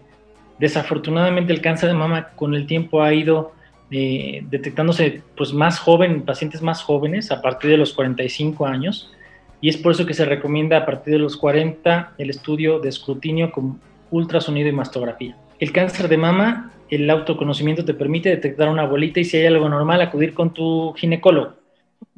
desafortunadamente 0.59 1.51
el 1.51 1.61
cáncer 1.61 1.89
de 1.89 1.95
mama 1.95 2.29
con 2.35 2.53
el 2.53 2.67
tiempo 2.67 3.01
ha 3.01 3.13
ido 3.13 3.53
eh, 3.89 4.43
detectándose 4.49 5.21
pues 5.35 5.53
más 5.53 5.79
joven, 5.79 6.21
pacientes 6.21 6.61
más 6.61 6.83
jóvenes 6.83 7.31
a 7.31 7.41
partir 7.41 7.71
de 7.71 7.77
los 7.77 7.93
45 7.93 8.65
años 8.65 9.11
y 9.59 9.69
es 9.69 9.77
por 9.77 9.91
eso 9.91 10.05
que 10.05 10.13
se 10.13 10.25
recomienda 10.25 10.77
a 10.77 10.85
partir 10.85 11.13
de 11.13 11.19
los 11.19 11.35
40 11.35 12.13
el 12.17 12.29
estudio 12.29 12.79
de 12.79 12.89
escrutinio 12.89 13.51
con 13.51 13.81
ultrasonido 14.11 14.69
y 14.69 14.71
mastografía. 14.71 15.35
El 15.59 15.71
cáncer 15.71 16.07
de 16.07 16.17
mama, 16.17 16.71
el 16.89 17.09
autoconocimiento 17.09 17.83
te 17.83 17.93
permite 17.93 18.29
detectar 18.29 18.69
una 18.69 18.85
bolita 18.85 19.19
y 19.19 19.25
si 19.25 19.37
hay 19.37 19.47
algo 19.47 19.67
normal 19.67 20.01
acudir 20.01 20.33
con 20.33 20.53
tu 20.53 20.93
ginecólogo 20.93 21.60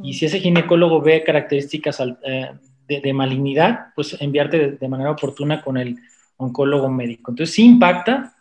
y 0.01 0.13
si 0.13 0.25
ese 0.25 0.39
ginecólogo 0.39 1.01
ve 1.01 1.23
características 1.23 2.01
eh, 2.23 2.51
de, 2.87 3.13
malignidad, 3.13 3.87
pues 3.95 4.15
enviarte 4.19 4.71
de, 4.71 4.87
manera 4.87 5.11
oportuna 5.11 5.61
con 5.61 5.77
el 5.77 5.97
oncólogo 6.37 6.89
médico. 6.89 7.31
Entonces 7.31 7.55
sí 7.55 7.63
impacta, 7.65 8.35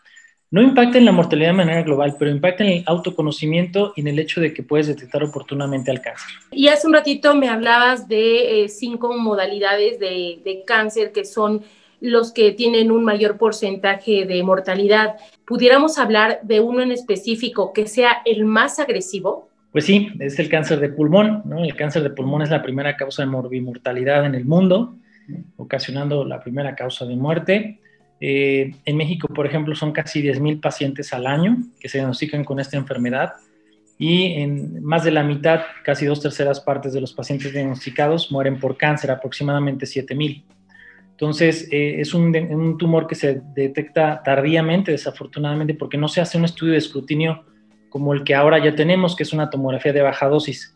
no 0.50 0.60
impacta 0.60 0.98
en 0.98 1.04
la 1.04 1.12
mortalidad 1.12 1.50
de 1.50 1.56
manera 1.56 1.82
global, 1.82 2.16
pero 2.18 2.30
impacta 2.30 2.64
en 2.64 2.70
el 2.70 2.84
autoconocimiento 2.86 3.92
y 3.96 4.02
en 4.02 4.08
el 4.08 4.18
hecho 4.18 4.40
de 4.40 4.52
que 4.52 4.62
puedes 4.62 4.88
detectar 4.88 5.22
oportunamente 5.22 5.90
al 5.90 6.00
cáncer. 6.00 6.28
Y 6.50 6.68
hace 6.68 6.86
un 6.86 6.92
ratito 6.92 7.34
me 7.34 7.48
hablabas 7.48 8.08
de 8.08 8.64
eh, 8.64 8.68
cinco 8.68 9.16
modalidades 9.16 9.98
de, 9.98 10.40
de 10.44 10.64
cáncer 10.66 11.12
que 11.12 11.24
son 11.24 11.62
los 12.00 12.32
que 12.32 12.50
tienen 12.50 12.90
un 12.90 13.04
mayor 13.04 13.38
porcentaje 13.38 14.26
de 14.26 14.42
mortalidad. 14.42 15.16
¿Pudiéramos 15.46 15.98
hablar 15.98 16.40
de 16.42 16.60
uno 16.60 16.82
en 16.82 16.90
específico 16.90 17.72
que 17.72 17.86
sea 17.86 18.22
el 18.24 18.44
más 18.44 18.80
agresivo? 18.80 19.51
Pues 19.72 19.86
sí, 19.86 20.12
es 20.20 20.38
el 20.38 20.50
cáncer 20.50 20.80
de 20.80 20.90
pulmón, 20.90 21.42
¿no? 21.46 21.64
El 21.64 21.74
cáncer 21.74 22.02
de 22.02 22.10
pulmón 22.10 22.42
es 22.42 22.50
la 22.50 22.62
primera 22.62 22.94
causa 22.96 23.22
de 23.22 23.28
morbimortalidad 23.28 24.26
en 24.26 24.34
el 24.34 24.44
mundo, 24.44 24.96
ocasionando 25.56 26.26
la 26.26 26.40
primera 26.40 26.76
causa 26.76 27.06
de 27.06 27.16
muerte. 27.16 27.80
Eh, 28.20 28.74
en 28.84 28.96
México, 28.98 29.28
por 29.28 29.46
ejemplo, 29.46 29.74
son 29.74 29.92
casi 29.92 30.22
10.000 30.22 30.60
pacientes 30.60 31.12
al 31.14 31.26
año 31.26 31.56
que 31.80 31.88
se 31.88 31.98
diagnostican 31.98 32.44
con 32.44 32.60
esta 32.60 32.76
enfermedad 32.76 33.32
y 33.98 34.32
en 34.34 34.84
más 34.84 35.04
de 35.04 35.10
la 35.10 35.22
mitad, 35.22 35.60
casi 35.84 36.06
dos 36.06 36.20
terceras 36.20 36.60
partes 36.60 36.92
de 36.92 37.00
los 37.00 37.12
pacientes 37.14 37.52
diagnosticados 37.52 38.30
mueren 38.30 38.58
por 38.58 38.76
cáncer, 38.76 39.10
aproximadamente 39.10 39.86
7.000. 39.86 40.44
Entonces, 41.12 41.68
eh, 41.70 42.00
es 42.00 42.12
un, 42.12 42.34
un, 42.36 42.78
tumor 42.78 43.06
que 43.06 43.14
se 43.14 43.40
detecta 43.54 44.20
tardíamente, 44.24 44.90
desafortunadamente, 44.90 45.74
porque 45.74 45.98
no 45.98 46.08
se 46.08 46.20
hace 46.20 46.36
un 46.36 46.44
estudio 46.44 46.72
de 46.72 46.78
escrutinio 46.78 47.44
como 47.92 48.14
el 48.14 48.24
que 48.24 48.34
ahora 48.34 48.58
ya 48.58 48.74
tenemos, 48.74 49.14
que 49.14 49.22
es 49.22 49.34
una 49.34 49.50
tomografía 49.50 49.92
de 49.92 50.00
baja 50.00 50.26
dosis. 50.26 50.74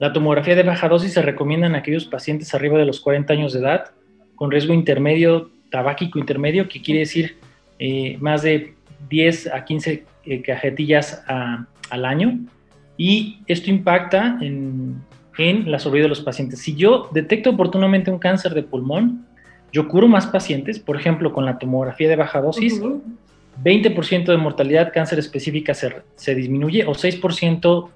La 0.00 0.12
tomografía 0.12 0.56
de 0.56 0.64
baja 0.64 0.88
dosis 0.88 1.12
se 1.12 1.22
recomienda 1.22 1.68
en 1.68 1.76
aquellos 1.76 2.06
pacientes 2.06 2.52
arriba 2.54 2.76
de 2.76 2.84
los 2.84 3.00
40 3.00 3.32
años 3.32 3.52
de 3.52 3.60
edad, 3.60 3.92
con 4.34 4.50
riesgo 4.50 4.74
intermedio 4.74 5.52
tabáquico 5.70 6.20
intermedio, 6.20 6.68
que 6.68 6.80
quiere 6.80 7.00
decir 7.00 7.36
eh, 7.80 8.16
más 8.20 8.42
de 8.42 8.74
10 9.10 9.48
a 9.52 9.64
15 9.64 10.04
eh, 10.24 10.42
cajetillas 10.42 11.24
al 11.26 12.04
año. 12.04 12.38
Y 12.96 13.38
esto 13.46 13.70
impacta 13.70 14.38
en, 14.40 15.02
en 15.38 15.70
la 15.70 15.80
sobrevida 15.80 16.04
de 16.04 16.10
los 16.10 16.20
pacientes. 16.20 16.60
Si 16.60 16.76
yo 16.76 17.08
detecto 17.12 17.50
oportunamente 17.50 18.10
un 18.10 18.20
cáncer 18.20 18.54
de 18.54 18.62
pulmón, 18.62 19.26
yo 19.72 19.88
curo 19.88 20.06
más 20.06 20.28
pacientes, 20.28 20.78
por 20.78 20.96
ejemplo, 20.96 21.32
con 21.32 21.44
la 21.44 21.58
tomografía 21.58 22.08
de 22.08 22.16
baja 22.16 22.40
dosis, 22.40 22.80
20% 23.62 24.26
de 24.26 24.36
mortalidad 24.36 24.92
cáncer 24.92 25.18
específica 25.18 25.74
se, 25.74 26.02
se, 26.16 26.34
disminuye 26.34 26.84
o 26.86 26.92
6% 26.92 27.88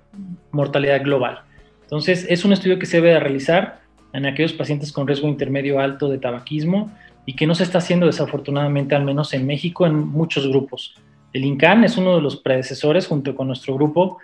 mortalidad 0.53 1.03
global. 1.03 1.41
Entonces, 1.83 2.27
es 2.29 2.45
un 2.45 2.53
estudio 2.53 2.79
que 2.79 2.87
se 2.87 3.01
debe 3.01 3.19
realizar 3.19 3.81
en 4.13 4.27
aquellos 4.27 4.53
pacientes 4.53 4.93
con 4.93 5.07
riesgo 5.07 5.29
intermedio 5.29 5.81
alto 5.81 6.09
de 6.09 6.19
tabaquismo, 6.19 6.91
y 7.29 7.35
que 7.35 7.47
no 7.47 7.55
se 7.55 7.63
está 7.63 7.77
haciendo 7.77 8.07
desafortunadamente, 8.07 8.95
al 8.95 9.05
menos 9.05 9.35
en 9.35 9.47
México, 9.47 9.85
en 9.85 9.95
muchos 9.95 10.49
grupos. 10.49 10.95
El 11.35 11.45
INCAN 11.45 11.85
es 11.85 11.99
uno 11.99 12.17
de 12.17 12.23
los 12.23 12.37
predecesores 12.37 13.07
junto 13.07 13.35
con 13.35 13.49
nuestro 13.49 13.75
grupo 13.75 14.17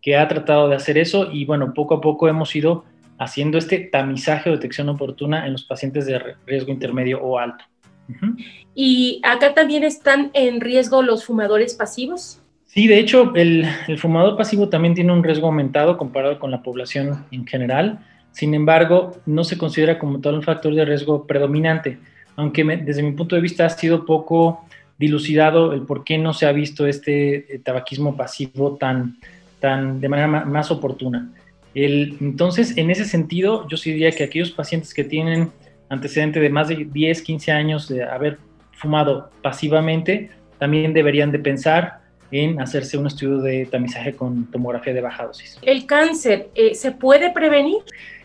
que 0.00 0.16
ha 0.16 0.28
tratado 0.28 0.68
de 0.68 0.76
hacer 0.76 0.96
eso 0.96 1.32
y 1.32 1.44
bueno, 1.44 1.74
poco 1.74 1.94
a 1.94 2.00
poco 2.00 2.28
hemos 2.28 2.54
ido 2.54 2.84
haciendo 3.18 3.58
este 3.58 3.80
tamizaje 3.80 4.48
o 4.48 4.52
detección 4.52 4.88
oportuna 4.88 5.44
en 5.44 5.50
los 5.50 5.64
pacientes 5.64 6.06
de 6.06 6.20
riesgo 6.46 6.70
intermedio 6.70 7.20
o 7.20 7.36
alto. 7.36 7.64
¿Y 8.74 9.20
acá 9.22 9.54
también 9.54 9.84
están 9.84 10.30
en 10.34 10.60
riesgo 10.60 11.02
los 11.02 11.24
fumadores 11.24 11.74
pasivos? 11.74 12.40
Sí, 12.66 12.86
de 12.86 12.98
hecho, 12.98 13.34
el, 13.34 13.66
el, 13.86 13.98
fumador 13.98 14.36
pasivo 14.36 14.68
también 14.68 14.94
tiene 14.94 15.12
un 15.12 15.22
riesgo 15.22 15.46
aumentado 15.46 15.98
comparado 15.98 16.38
con 16.38 16.50
la 16.50 16.62
población 16.62 17.26
en 17.30 17.46
general. 17.46 17.98
Sin 18.30 18.54
embargo, 18.54 19.18
no 19.26 19.44
se 19.44 19.58
considera 19.58 19.98
como 19.98 20.20
tal 20.20 20.36
un 20.36 20.42
factor 20.42 20.74
de 20.74 20.84
riesgo 20.84 21.26
predominante 21.26 21.98
aunque 22.36 22.64
desde 22.64 23.02
mi 23.02 23.12
punto 23.12 23.36
de 23.36 23.42
vista 23.42 23.66
ha 23.66 23.70
sido 23.70 24.04
poco 24.04 24.64
dilucidado 24.98 25.72
el 25.72 25.82
por 25.82 26.04
qué 26.04 26.18
no 26.18 26.32
se 26.32 26.46
ha 26.46 26.52
visto 26.52 26.86
este 26.86 27.54
eh, 27.54 27.58
tabaquismo 27.58 28.16
pasivo 28.16 28.76
tan, 28.76 29.18
tan 29.60 30.00
de 30.00 30.08
manera 30.08 30.28
más, 30.28 30.70
oportuna. 30.70 31.30
El, 31.74 32.16
entonces, 32.20 32.76
en 32.76 32.90
ese 32.90 33.04
sentido, 33.04 33.66
yo 33.68 33.76
sí 33.76 33.92
diría 33.92 34.12
que 34.12 34.24
aquellos 34.24 34.50
pacientes 34.50 34.92
que 34.92 35.04
tienen 35.04 35.50
antecedente 35.92 36.40
de 36.40 36.48
más 36.48 36.68
de 36.68 36.88
10, 36.90 37.22
15 37.22 37.52
años 37.52 37.88
de 37.88 38.02
haber 38.02 38.38
fumado 38.72 39.30
pasivamente, 39.42 40.30
también 40.58 40.94
deberían 40.94 41.30
de 41.30 41.38
pensar 41.38 42.00
en 42.30 42.60
hacerse 42.60 42.96
un 42.96 43.06
estudio 43.06 43.38
de 43.38 43.66
tamizaje 43.66 44.14
con 44.14 44.50
tomografía 44.50 44.94
de 44.94 45.02
baja 45.02 45.26
dosis. 45.26 45.58
¿El 45.60 45.84
cáncer 45.84 46.48
eh, 46.54 46.74
se 46.74 46.92
puede 46.92 47.30
prevenir? 47.30 47.78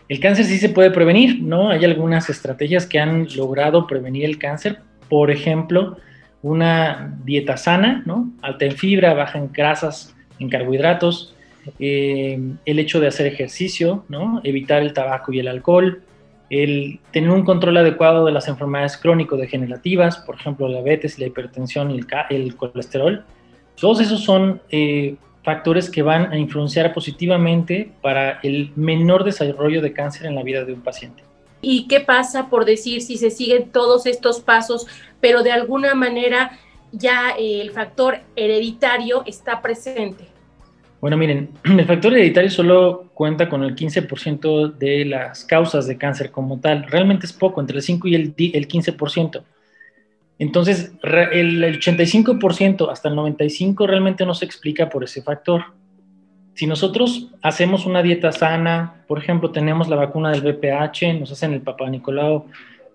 El 0.08 0.18
cáncer 0.18 0.46
sí 0.46 0.56
se 0.56 0.70
puede 0.70 0.90
prevenir, 0.90 1.42
¿no? 1.42 1.68
Hay 1.68 1.84
algunas 1.84 2.30
estrategias 2.30 2.86
que 2.86 2.98
han 2.98 3.28
logrado 3.36 3.86
prevenir 3.86 4.24
el 4.24 4.38
cáncer. 4.38 4.78
Por 5.10 5.30
ejemplo, 5.30 5.98
una 6.40 7.18
dieta 7.24 7.58
sana, 7.58 8.02
¿no? 8.06 8.32
Alta 8.40 8.64
en 8.64 8.72
fibra, 8.72 9.12
baja 9.12 9.38
en 9.38 9.52
grasas, 9.52 10.16
en 10.38 10.48
carbohidratos. 10.48 11.34
Eh, 11.78 12.40
el 12.64 12.78
hecho 12.78 12.98
de 13.00 13.08
hacer 13.08 13.26
ejercicio, 13.26 14.06
¿no? 14.08 14.40
Evitar 14.42 14.80
el 14.80 14.94
tabaco 14.94 15.34
y 15.34 15.40
el 15.40 15.48
alcohol. 15.48 16.02
El 16.50 17.00
tener 17.12 17.30
un 17.30 17.44
control 17.44 17.76
adecuado 17.76 18.24
de 18.24 18.32
las 18.32 18.48
enfermedades 18.48 18.96
crónico-degenerativas, 18.96 20.18
por 20.18 20.36
ejemplo, 20.36 20.68
la 20.68 20.82
diabetes, 20.82 21.18
la 21.18 21.26
hipertensión 21.26 21.90
y 21.90 22.00
el, 22.30 22.56
colesterol. 22.56 23.24
Todos 23.78 24.00
esos 24.00 24.24
son 24.24 24.60
eh, 24.70 25.16
factores 25.42 25.90
que 25.90 26.02
van 26.02 26.32
a 26.32 26.38
influenciar 26.38 26.92
positivamente 26.92 27.90
para 28.00 28.40
el 28.42 28.70
menor 28.76 29.24
desarrollo 29.24 29.82
de 29.82 29.92
cáncer 29.92 30.26
en 30.26 30.34
la 30.34 30.42
vida 30.42 30.64
de 30.64 30.72
un 30.72 30.82
paciente. 30.82 31.22
¿Y 31.60 31.88
qué 31.88 32.00
pasa 32.00 32.48
por 32.48 32.64
decir 32.64 33.02
si 33.02 33.16
se 33.16 33.30
siguen 33.30 33.70
todos 33.70 34.06
estos 34.06 34.40
pasos, 34.40 34.86
pero 35.20 35.42
de 35.42 35.52
alguna 35.52 35.94
manera 35.94 36.58
ya 36.92 37.30
el 37.38 37.70
factor 37.70 38.20
hereditario 38.36 39.22
está 39.26 39.60
presente? 39.60 40.27
Bueno, 41.00 41.16
miren, 41.16 41.50
el 41.64 41.84
factor 41.84 42.12
hereditario 42.12 42.50
solo 42.50 43.10
cuenta 43.14 43.48
con 43.48 43.62
el 43.62 43.74
15% 43.74 44.74
de 44.74 45.04
las 45.04 45.44
causas 45.44 45.86
de 45.86 45.96
cáncer 45.96 46.30
como 46.30 46.60
tal. 46.60 46.84
Realmente 46.84 47.26
es 47.26 47.32
poco, 47.32 47.60
entre 47.60 47.76
el 47.76 47.82
5 47.82 48.08
y 48.08 48.14
el, 48.14 48.34
el 48.36 48.68
15%. 48.68 49.42
Entonces, 50.40 50.92
el 51.02 51.64
85% 51.80 52.90
hasta 52.90 53.08
el 53.08 53.16
95% 53.16 53.86
realmente 53.86 54.24
no 54.24 54.34
se 54.34 54.44
explica 54.44 54.88
por 54.88 55.02
ese 55.02 55.22
factor. 55.22 55.64
Si 56.54 56.66
nosotros 56.66 57.28
hacemos 57.42 57.86
una 57.86 58.02
dieta 58.02 58.30
sana, 58.30 59.02
por 59.08 59.18
ejemplo, 59.18 59.50
tenemos 59.50 59.88
la 59.88 59.96
vacuna 59.96 60.30
del 60.30 60.42
VPH, 60.42 61.18
nos 61.18 61.32
hacen 61.32 61.52
el 61.52 61.60
Papa 61.60 61.88
Nicolau 61.88 62.46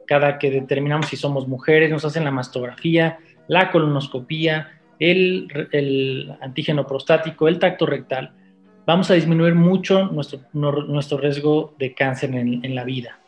cada 0.05 0.37
que 0.37 0.51
determinamos 0.51 1.07
si 1.07 1.17
somos 1.17 1.47
mujeres, 1.47 1.89
nos 1.89 2.05
hacen 2.05 2.23
la 2.23 2.31
mastografía, 2.31 3.19
la 3.47 3.71
colonoscopía, 3.71 4.81
el, 5.11 6.35
antígeno 6.41 6.87
prostático, 6.87 7.47
el 7.47 7.59
tacto 7.59 7.85
rectal, 7.85 8.31
vamos 8.85 9.09
a 9.11 9.13
disminuir 9.13 9.55
mucho 9.55 10.07
nuestro, 10.07 10.39
nuestro 10.53 11.17
riesgo 11.17 11.73
de 11.77 11.93
cáncer 11.93 12.33
en, 12.35 12.75
la 12.75 12.83
vida. 12.83 13.19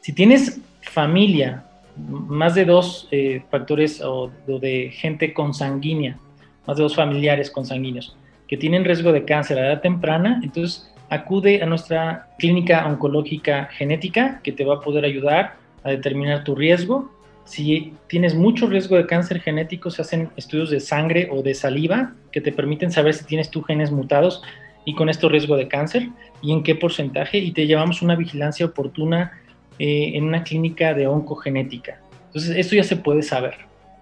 Si 0.00 0.12
tienes 0.12 0.60
familia 0.82 1.64
más 1.96 2.54
de 2.54 2.64
dos 2.64 3.08
eh, 3.10 3.42
factores 3.50 4.02
o, 4.02 4.30
de 4.46 4.90
gente 4.92 5.32
consanguínea, 5.32 6.18
más 6.66 6.76
de 6.76 6.82
dos 6.82 6.94
familiares 6.94 7.50
consanguíneos 7.50 8.16
que 8.48 8.56
tienen 8.56 8.84
riesgo 8.84 9.12
de 9.12 9.24
cáncer 9.24 9.58
a 9.58 9.66
edad 9.66 9.80
temprana, 9.80 10.40
entonces 10.42 10.92
acude 11.08 11.62
a 11.62 11.66
nuestra 11.66 12.28
clínica 12.38 12.86
oncológica 12.86 13.66
genética 13.72 14.40
que 14.42 14.52
te 14.52 14.64
va 14.64 14.76
a 14.76 14.80
poder 14.80 15.04
ayudar 15.04 15.56
a 15.82 15.90
determinar 15.90 16.44
tu 16.44 16.54
riesgo. 16.54 17.10
Si 17.44 17.92
tienes 18.08 18.34
mucho 18.34 18.66
riesgo 18.66 18.96
de 18.96 19.06
cáncer 19.06 19.40
genético, 19.40 19.90
se 19.90 20.02
hacen 20.02 20.30
estudios 20.36 20.70
de 20.70 20.80
sangre 20.80 21.28
o 21.30 21.42
de 21.42 21.54
saliva 21.54 22.14
que 22.32 22.40
te 22.40 22.52
permiten 22.52 22.90
saber 22.90 23.14
si 23.14 23.24
tienes 23.24 23.50
tus 23.50 23.66
genes 23.66 23.90
mutados 23.90 24.42
y 24.84 24.94
con 24.94 25.08
esto 25.08 25.28
riesgo 25.28 25.56
de 25.56 25.68
cáncer 25.68 26.08
y 26.42 26.52
en 26.52 26.62
qué 26.62 26.74
porcentaje 26.74 27.38
y 27.38 27.52
te 27.52 27.66
llevamos 27.66 28.02
una 28.02 28.16
vigilancia 28.16 28.66
oportuna 28.66 29.32
eh, 29.78 30.12
en 30.14 30.24
una 30.24 30.42
clínica 30.42 30.94
de 30.94 31.06
oncogenética. 31.06 32.00
Entonces, 32.26 32.56
esto 32.56 32.76
ya 32.76 32.84
se 32.84 32.96
puede 32.96 33.22
saber. 33.22 33.54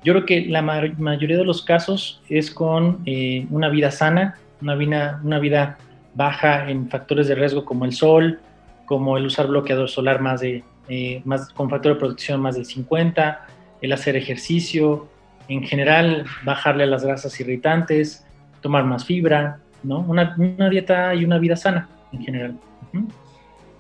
Yo 0.04 0.12
creo 0.14 0.26
que 0.26 0.46
la 0.46 0.62
mayoría 0.62 1.37
de 1.37 1.44
los 1.44 1.62
casos 1.62 2.20
es 2.28 2.50
con 2.50 3.02
eh, 3.06 3.46
una 3.50 3.68
vida 3.68 3.90
sana, 3.90 4.38
una 4.61 4.75
vida, 4.75 5.20
una 5.22 5.38
vida 5.38 5.78
baja 6.14 6.68
en 6.68 6.88
factores 6.88 7.28
de 7.28 7.34
riesgo 7.34 7.64
como 7.64 7.84
el 7.84 7.92
sol, 7.92 8.40
como 8.87 9.16
el 9.16 9.26
usar 9.26 9.46
bloqueador 9.46 9.88
solar 9.88 10.20
más 10.20 10.40
de, 10.40 10.64
eh, 10.94 11.22
con 11.54 11.70
factor 11.70 11.94
de 11.94 11.99
protección 11.99 12.38
más 12.38 12.54
del 12.54 12.66
50, 12.66 13.46
el 13.80 13.92
hacer 13.92 14.14
ejercicio, 14.14 15.08
en 15.49 15.62
general 15.62 16.26
bajarle 16.44 16.84
a 16.84 16.87
las 16.87 17.02
grasas 17.02 17.40
irritantes, 17.40 18.26
tomar 18.61 18.84
más 18.84 19.06
fibra, 19.06 19.58
¿no? 19.82 20.00
Una, 20.00 20.37
dieta 20.68 21.14
y 21.14 21.25
una 21.25 21.38
vida 21.38 21.56
sana 21.56 21.88
en 22.12 22.22
general. 22.22 22.58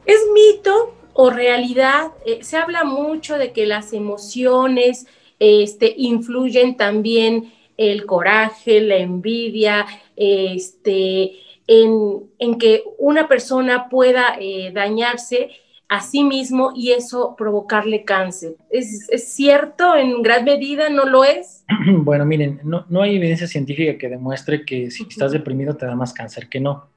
Es 0.06 0.20
mito 0.32 0.94
o 1.12 1.28
realidad. 1.28 2.12
Eh, 2.24 2.38
se 2.42 2.56
habla 2.56 2.82
mucho 2.84 3.36
de 3.36 3.52
que 3.52 3.66
las 3.66 3.92
emociones 3.92 5.06
este, 5.38 5.92
influyen 5.98 6.78
también 6.78 7.52
el 7.76 8.06
coraje, 8.06 8.80
la 8.80 8.96
envidia, 8.96 9.84
este, 10.16 11.32
en, 11.66 12.58
que 12.58 12.84
una 12.98 13.28
persona 13.28 13.90
pueda 13.90 14.36
eh, 14.40 14.70
dañarse 14.72 15.50
a 15.92 16.00
sí 16.00 16.24
mismo 16.24 16.72
y 16.74 16.92
eso 16.92 17.34
provocarle 17.36 18.02
cáncer. 18.02 18.54
¿Es, 18.70 19.10
cierto 19.34 19.94
en 19.94 20.22
gran 20.22 20.42
medida? 20.42 20.88
¿No 20.88 21.04
lo 21.04 21.22
es? 21.22 21.66
Bueno, 21.98 22.24
miren, 22.24 22.60
no, 22.64 22.86
no 22.88 23.02
hay 23.02 23.16
evidencia 23.16 23.46
científica 23.46 23.98
que 23.98 24.08
demuestre 24.08 24.64
que 24.64 24.90
si 24.90 25.02
estás 25.02 25.32
deprimido 25.32 25.76
te 25.76 25.84
da 25.84 25.94
más 25.94 26.14
cáncer 26.14 26.48
que 26.48 26.60
no. 26.60 26.88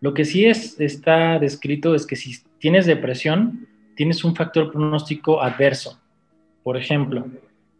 Lo 0.00 0.14
que 0.14 0.24
sí 0.24 0.46
es, 0.46 0.80
está 0.80 1.38
descrito 1.38 1.94
es 1.94 2.06
que 2.06 2.16
si 2.16 2.38
tienes 2.58 2.86
depresión, 2.86 3.68
tienes 3.94 4.24
un 4.24 4.34
factor 4.34 4.72
pronóstico 4.72 5.42
adverso. 5.42 6.00
Por 6.62 6.78
ejemplo, 6.78 7.26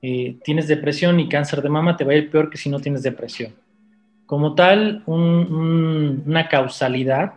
eh, 0.03 0.37
tienes 0.45 0.69
depresión 0.69 1.21
y 1.21 1.29
cáncer 1.31 1.63
de 1.63 1.71
mama, 1.71 1.97
te 1.97 2.05
va 2.05 2.13
a 2.13 2.17
ir 2.17 2.31
peor 2.31 2.51
que 2.51 2.59
si 2.59 2.69
no 2.69 2.81
tienes 2.81 3.03
depresión. 3.03 3.55
Como 4.27 4.55
tal, 4.55 5.03
una 5.07 6.49
causalidad, 6.49 7.33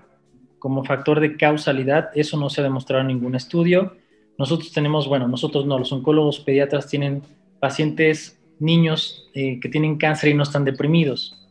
como 0.60 0.84
factor 0.84 1.20
de 1.20 1.38
causalidad, 1.38 2.10
eso 2.16 2.38
no 2.38 2.50
se 2.50 2.62
ha 2.62 2.64
demostrado 2.64 3.02
en 3.02 3.08
ningún 3.08 3.36
estudio. 3.36 3.96
Nosotros 4.38 4.72
tenemos, 4.72 5.08
bueno, 5.08 5.28
nosotros 5.28 5.66
no, 5.66 5.80
los 5.80 5.92
oncólogos 5.92 6.40
pediatras 6.40 6.88
tienen 6.88 7.24
pacientes, 7.60 8.40
niños 8.60 9.30
eh, 9.34 9.60
que 9.60 9.70
tienen 9.70 9.98
cáncer 9.98 10.30
y 10.30 10.34
no 10.34 10.44
están 10.44 10.66
deprimidos. 10.66 11.48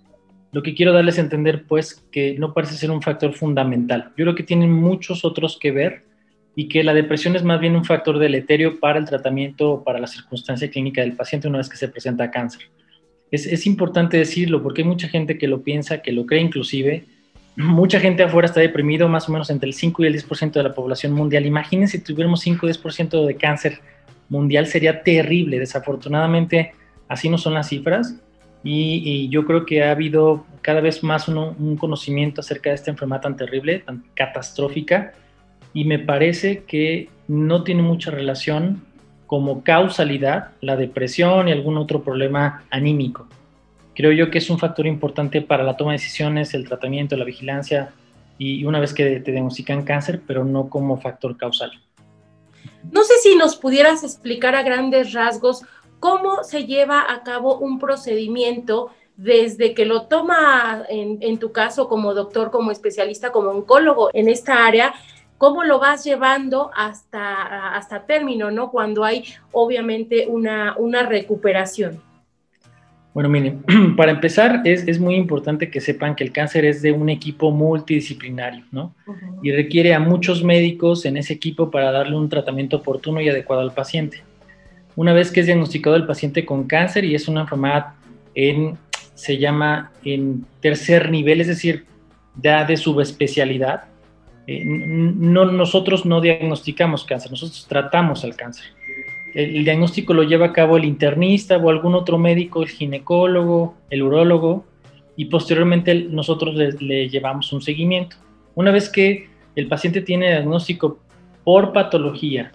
Lo 0.53 0.63
que 0.63 0.75
quiero 0.75 0.93
darles 0.93 1.19
a 1.19 1.23
entender, 1.23 1.65
pues, 1.67 2.07
que 2.11 2.37
no 2.39 2.55
parece 2.55 2.75
ser 2.75 2.91
un 2.91 3.03
factor 3.03 3.35
fundamental. 3.35 4.13
Yo 4.17 4.25
creo 4.25 4.35
que 4.35 4.43
tienen 4.43 4.73
muchos 4.73 5.25
otros 5.25 5.59
que 5.61 5.71
ver 5.71 6.05
y 6.55 6.69
que 6.69 6.83
la 6.83 6.95
depresión 6.95 7.37
es 7.37 7.45
más 7.45 7.61
bien 7.61 7.77
un 7.77 7.85
factor 7.85 8.19
deleterio 8.19 8.81
para 8.81 8.99
el 8.99 9.05
tratamiento 9.05 9.73
o 9.73 9.85
para 9.85 9.99
la 9.99 10.07
circunstancia 10.07 10.71
clínica 10.71 11.03
del 11.03 11.13
paciente 11.13 11.49
una 11.49 11.59
vez 11.59 11.69
que 11.69 11.77
se 11.77 11.89
presenta 11.89 12.31
cáncer. 12.31 12.63
Es, 13.31 13.45
es, 13.47 13.67
importante 13.67 14.17
decirlo 14.17 14.63
porque 14.63 14.83
hay 14.83 14.89
mucha 14.89 15.09
gente 15.09 15.37
que 15.37 15.49
lo 15.49 15.63
piensa, 15.63 16.01
que 16.01 16.13
lo 16.13 16.25
cree 16.25 16.41
inclusive. 16.41 17.05
Mucha 17.57 18.01
gente 18.01 18.23
afuera 18.23 18.47
está 18.47 18.61
deprimido, 18.61 19.09
más 19.09 19.29
o 19.29 19.33
menos 19.33 19.49
entre 19.49 19.69
el 19.69 19.75
5 19.75 20.05
y 20.05 20.07
el 20.07 20.15
10% 20.15 20.53
de 20.53 20.63
la 20.63 20.75
población 20.75 21.13
mundial. 21.13 21.47
Imagínense 21.47 21.99
si 21.99 22.05
tuviéramos 22.05 22.41
5 22.41 22.67
o 22.67 22.69
10% 22.69 23.27
de 23.27 23.35
cáncer 23.37 23.81
mundial, 24.29 24.67
sería 24.67 25.03
terrible. 25.03 25.59
Desafortunadamente, 25.59 26.75
así 27.09 27.31
no 27.31 27.39
son 27.39 27.55
las 27.55 27.69
cifras. 27.69 28.17
Y, 28.63 29.29
yo 29.29 29.47
creo 29.47 29.65
que 29.65 29.85
ha 29.85 29.93
habido 29.93 30.45
cada 30.61 30.81
vez 30.81 31.03
más 31.03 31.29
un 31.29 31.77
conocimiento 31.77 32.41
acerca 32.41 32.71
de 32.71 32.75
esta 32.75 32.91
enfermedad 32.91 33.23
tan 33.23 33.37
terrible, 33.37 33.79
tan 33.79 34.05
catastrófica, 34.15 35.13
y 35.73 35.85
me 35.85 35.99
parece 35.99 36.65
que 36.65 37.09
no 37.29 37.63
tiene 37.63 37.83
mucha 37.83 38.11
relación 38.11 38.83
como 39.27 39.63
causalidad 39.63 40.53
la 40.61 40.77
depresión 40.77 41.49
y 41.49 41.53
algún 41.53 41.77
otro 41.77 42.03
problema 42.03 42.65
anímico. 42.71 43.29
Creo 43.97 44.13
yo 44.13 44.31
que 44.31 44.39
es 44.39 44.51
un 44.51 44.59
factor 44.59 44.87
importante 44.87 45.41
para 45.41 45.65
la 45.65 45.77
toma 45.77 45.93
de 45.93 45.99
decisiones, 45.99 46.53
el 46.53 46.69
tratamiento, 46.69 47.17
la 47.17 47.25
vigilancia 47.25 47.93
y 48.37 48.63
una 48.67 48.79
vez 48.79 48.93
que 48.93 49.21
te 49.21 49.33
diagnostican 49.33 49.85
cáncer, 49.85 50.21
pero 50.27 50.45
no 50.45 50.69
como 50.69 51.01
factor 51.01 51.35
causal. 51.39 51.73
No 52.93 53.03
sé 53.05 53.15
si 53.23 53.35
nos 53.37 53.57
pudieras 53.57 54.05
explicar 54.05 54.55
a 54.55 54.63
grandes 54.63 55.15
rasgos 55.15 55.63
cómo 55.99 56.45
se 56.45 56.67
lleva 56.67 57.11
a 57.11 57.23
cabo 57.23 57.57
un 57.59 57.79
procedimiento 57.79 58.91
desde 59.17 59.73
que 59.73 59.87
lo 59.87 60.03
toma 60.03 60.85
en, 60.91 61.17
en, 61.23 61.39
tu 61.39 61.53
caso 61.53 61.89
como 61.89 62.13
doctor, 62.13 62.51
como 62.51 62.71
especialista, 62.73 63.33
como 63.33 63.49
oncólogo 63.49 64.11
en 64.13 64.29
esta 64.29 64.67
área, 64.67 64.95
cómo 65.39 65.65
lo 65.65 65.79
vas 65.79 66.05
llevando 66.05 66.71
hasta, 66.77 67.75
hasta 67.75 68.05
término, 68.05 68.51
¿no? 68.51 68.71
Cuando 68.71 69.05
hay 69.05 69.25
obviamente 69.53 70.27
una, 70.29 70.77
una 70.77 71.03
recuperación. 71.03 72.03
Bueno, 73.17 73.31
miren, 73.31 73.65
para 73.97 74.13
empezar 74.13 74.61
es, 74.67 74.87
es, 74.87 75.01
muy 75.01 75.15
importante 75.15 75.71
que 75.71 75.81
sepan 75.81 76.15
que 76.15 76.23
el 76.23 76.33
cáncer 76.33 76.67
es 76.67 76.83
de 76.83 76.93
un 76.93 77.09
equipo 77.09 77.51
multidisciplinario, 77.51 78.67
¿no? 78.71 78.95
Y 79.43 79.53
requiere 79.53 79.95
a 79.95 79.99
muchos 79.99 80.45
médicos 80.45 81.07
en 81.07 81.17
ese 81.17 81.33
equipo 81.33 81.71
para 81.71 81.91
darle 81.91 82.15
un 82.15 82.29
tratamiento 82.29 82.77
oportuno 82.77 83.23
y 83.23 83.31
adecuado 83.31 83.63
al 83.63 83.73
paciente. 83.73 84.23
Una 84.97 85.15
vez 85.15 85.33
que 85.33 85.41
es 85.41 85.47
diagnosticado 85.47 85.97
el 85.97 86.05
paciente 86.05 86.45
con 86.45 86.65
cáncer 86.65 87.07
y 87.07 87.15
es 87.15 87.27
una 87.27 87.41
enfermedad 87.41 87.95
en, 88.35 88.77
se 89.15 89.39
llama 89.39 89.93
en 90.05 90.45
tercer 90.61 91.11
nivel, 91.11 91.41
es 91.41 91.47
decir, 91.47 91.87
ya 92.43 92.67
de 92.67 92.77
subespecialidad, 92.77 93.85
eh, 94.47 94.63
no, 94.63 95.47
nosotros 95.47 96.05
no 96.05 96.21
diagnosticamos 96.21 97.07
cáncer, 97.07 97.31
nosotros 97.31 97.65
tratamos 97.67 98.25
el 98.25 98.37
cáncer. 98.37 98.67
El, 99.37 99.65
diagnóstico 99.65 100.15
lo 100.15 100.23
lleva 100.23 100.47
a 100.47 100.53
cabo 100.55 100.79
el 100.79 100.87
internista 100.87 101.59
o 101.59 101.69
algún 101.69 101.95
otro 101.95 102.17
médico, 102.17 102.63
el 102.63 102.71
ginecólogo, 102.71 103.75
el 103.91 104.03
urólogo, 104.03 104.65
y 105.15 105.27
posteriormente 105.27 105.95
nosotros 106.09 106.55
le, 106.55 107.09
llevamos 107.11 107.53
un 107.53 107.61
seguimiento. 107.61 108.17
Una 108.55 108.71
vez 108.71 108.89
que 108.89 109.29
el 109.55 109.69
paciente 109.69 110.01
tiene 110.01 110.29
diagnóstico 110.29 111.01
por 111.45 111.75
patología 111.75 112.51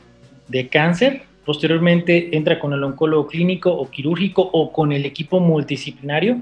de 0.48 0.70
cáncer, 0.70 1.22
posteriormente 1.46 2.36
entra 2.36 2.58
con 2.58 2.74
el 2.74 2.84
oncólogo 2.84 3.28
clínico 3.28 3.72
o 3.72 3.88
quirúrgico 3.88 4.42
o 4.42 4.74
con 4.74 4.92
el 4.92 5.06
equipo 5.06 5.40
multidisciplinario 5.40 6.42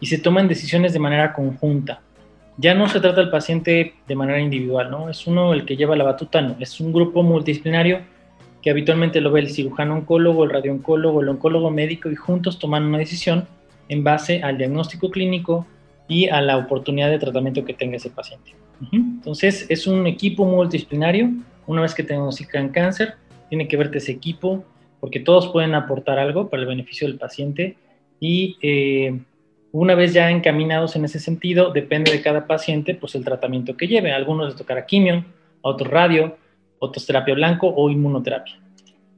y 0.00 0.06
se 0.06 0.16
toman 0.16 0.48
decisiones 0.48 0.94
de 0.94 0.98
manera 0.98 1.34
conjunta 1.34 2.00
ya 2.56 2.74
no 2.74 2.88
se 2.88 3.00
trata 3.00 3.20
del 3.20 3.30
paciente 3.30 3.94
de 4.06 4.14
manera 4.14 4.40
individual, 4.40 4.90
¿no? 4.90 5.10
Es 5.10 5.26
uno 5.26 5.52
el 5.52 5.64
que 5.64 5.76
lleva 5.76 5.96
la 5.96 6.04
batuta, 6.04 6.40
no, 6.40 6.56
es 6.60 6.80
un 6.80 6.92
grupo 6.92 7.22
multidisciplinario 7.22 8.02
que 8.64 8.70
habitualmente 8.70 9.20
lo 9.20 9.30
ve 9.30 9.40
el 9.40 9.50
cirujano 9.50 9.94
oncólogo, 9.94 10.42
el 10.42 10.48
radiooncólogo, 10.48 11.20
el 11.20 11.28
oncólogo 11.28 11.70
médico 11.70 12.10
y 12.10 12.14
juntos 12.14 12.58
toman 12.58 12.86
una 12.86 12.96
decisión 12.96 13.46
en 13.90 14.02
base 14.02 14.42
al 14.42 14.56
diagnóstico 14.56 15.10
clínico 15.10 15.66
y 16.08 16.30
a 16.30 16.40
la 16.40 16.56
oportunidad 16.56 17.10
de 17.10 17.18
tratamiento 17.18 17.62
que 17.66 17.74
tenga 17.74 17.98
ese 17.98 18.08
paciente. 18.08 18.54
Entonces, 18.90 19.66
es 19.68 19.86
un 19.86 20.06
equipo 20.06 20.46
multidisciplinario. 20.46 21.30
Una 21.66 21.82
vez 21.82 21.94
que 21.94 22.04
diagnostican 22.04 22.70
cáncer, 22.70 23.16
tiene 23.50 23.68
que 23.68 23.76
verte 23.76 23.98
ese 23.98 24.12
equipo 24.12 24.64
porque 24.98 25.20
todos 25.20 25.48
pueden 25.48 25.74
aportar 25.74 26.18
algo 26.18 26.48
para 26.48 26.62
el 26.62 26.68
beneficio 26.68 27.06
del 27.06 27.18
paciente 27.18 27.76
y 28.18 28.56
eh, 28.62 29.20
una 29.72 29.94
vez 29.94 30.14
ya 30.14 30.30
encaminados 30.30 30.96
en 30.96 31.04
ese 31.04 31.20
sentido, 31.20 31.70
depende 31.70 32.12
de 32.12 32.22
cada 32.22 32.46
paciente, 32.46 32.94
pues 32.94 33.14
el 33.14 33.24
tratamiento 33.24 33.76
que 33.76 33.88
lleve. 33.88 34.12
A 34.12 34.16
algunos 34.16 34.46
les 34.46 34.56
tocará 34.56 34.86
quimio, 34.86 35.26
a 35.62 35.68
otros 35.68 35.90
radio, 35.90 36.38
otros 36.84 37.06
terapia 37.06 37.34
blanco 37.34 37.72
o 37.74 37.90
inmunoterapia. 37.90 38.58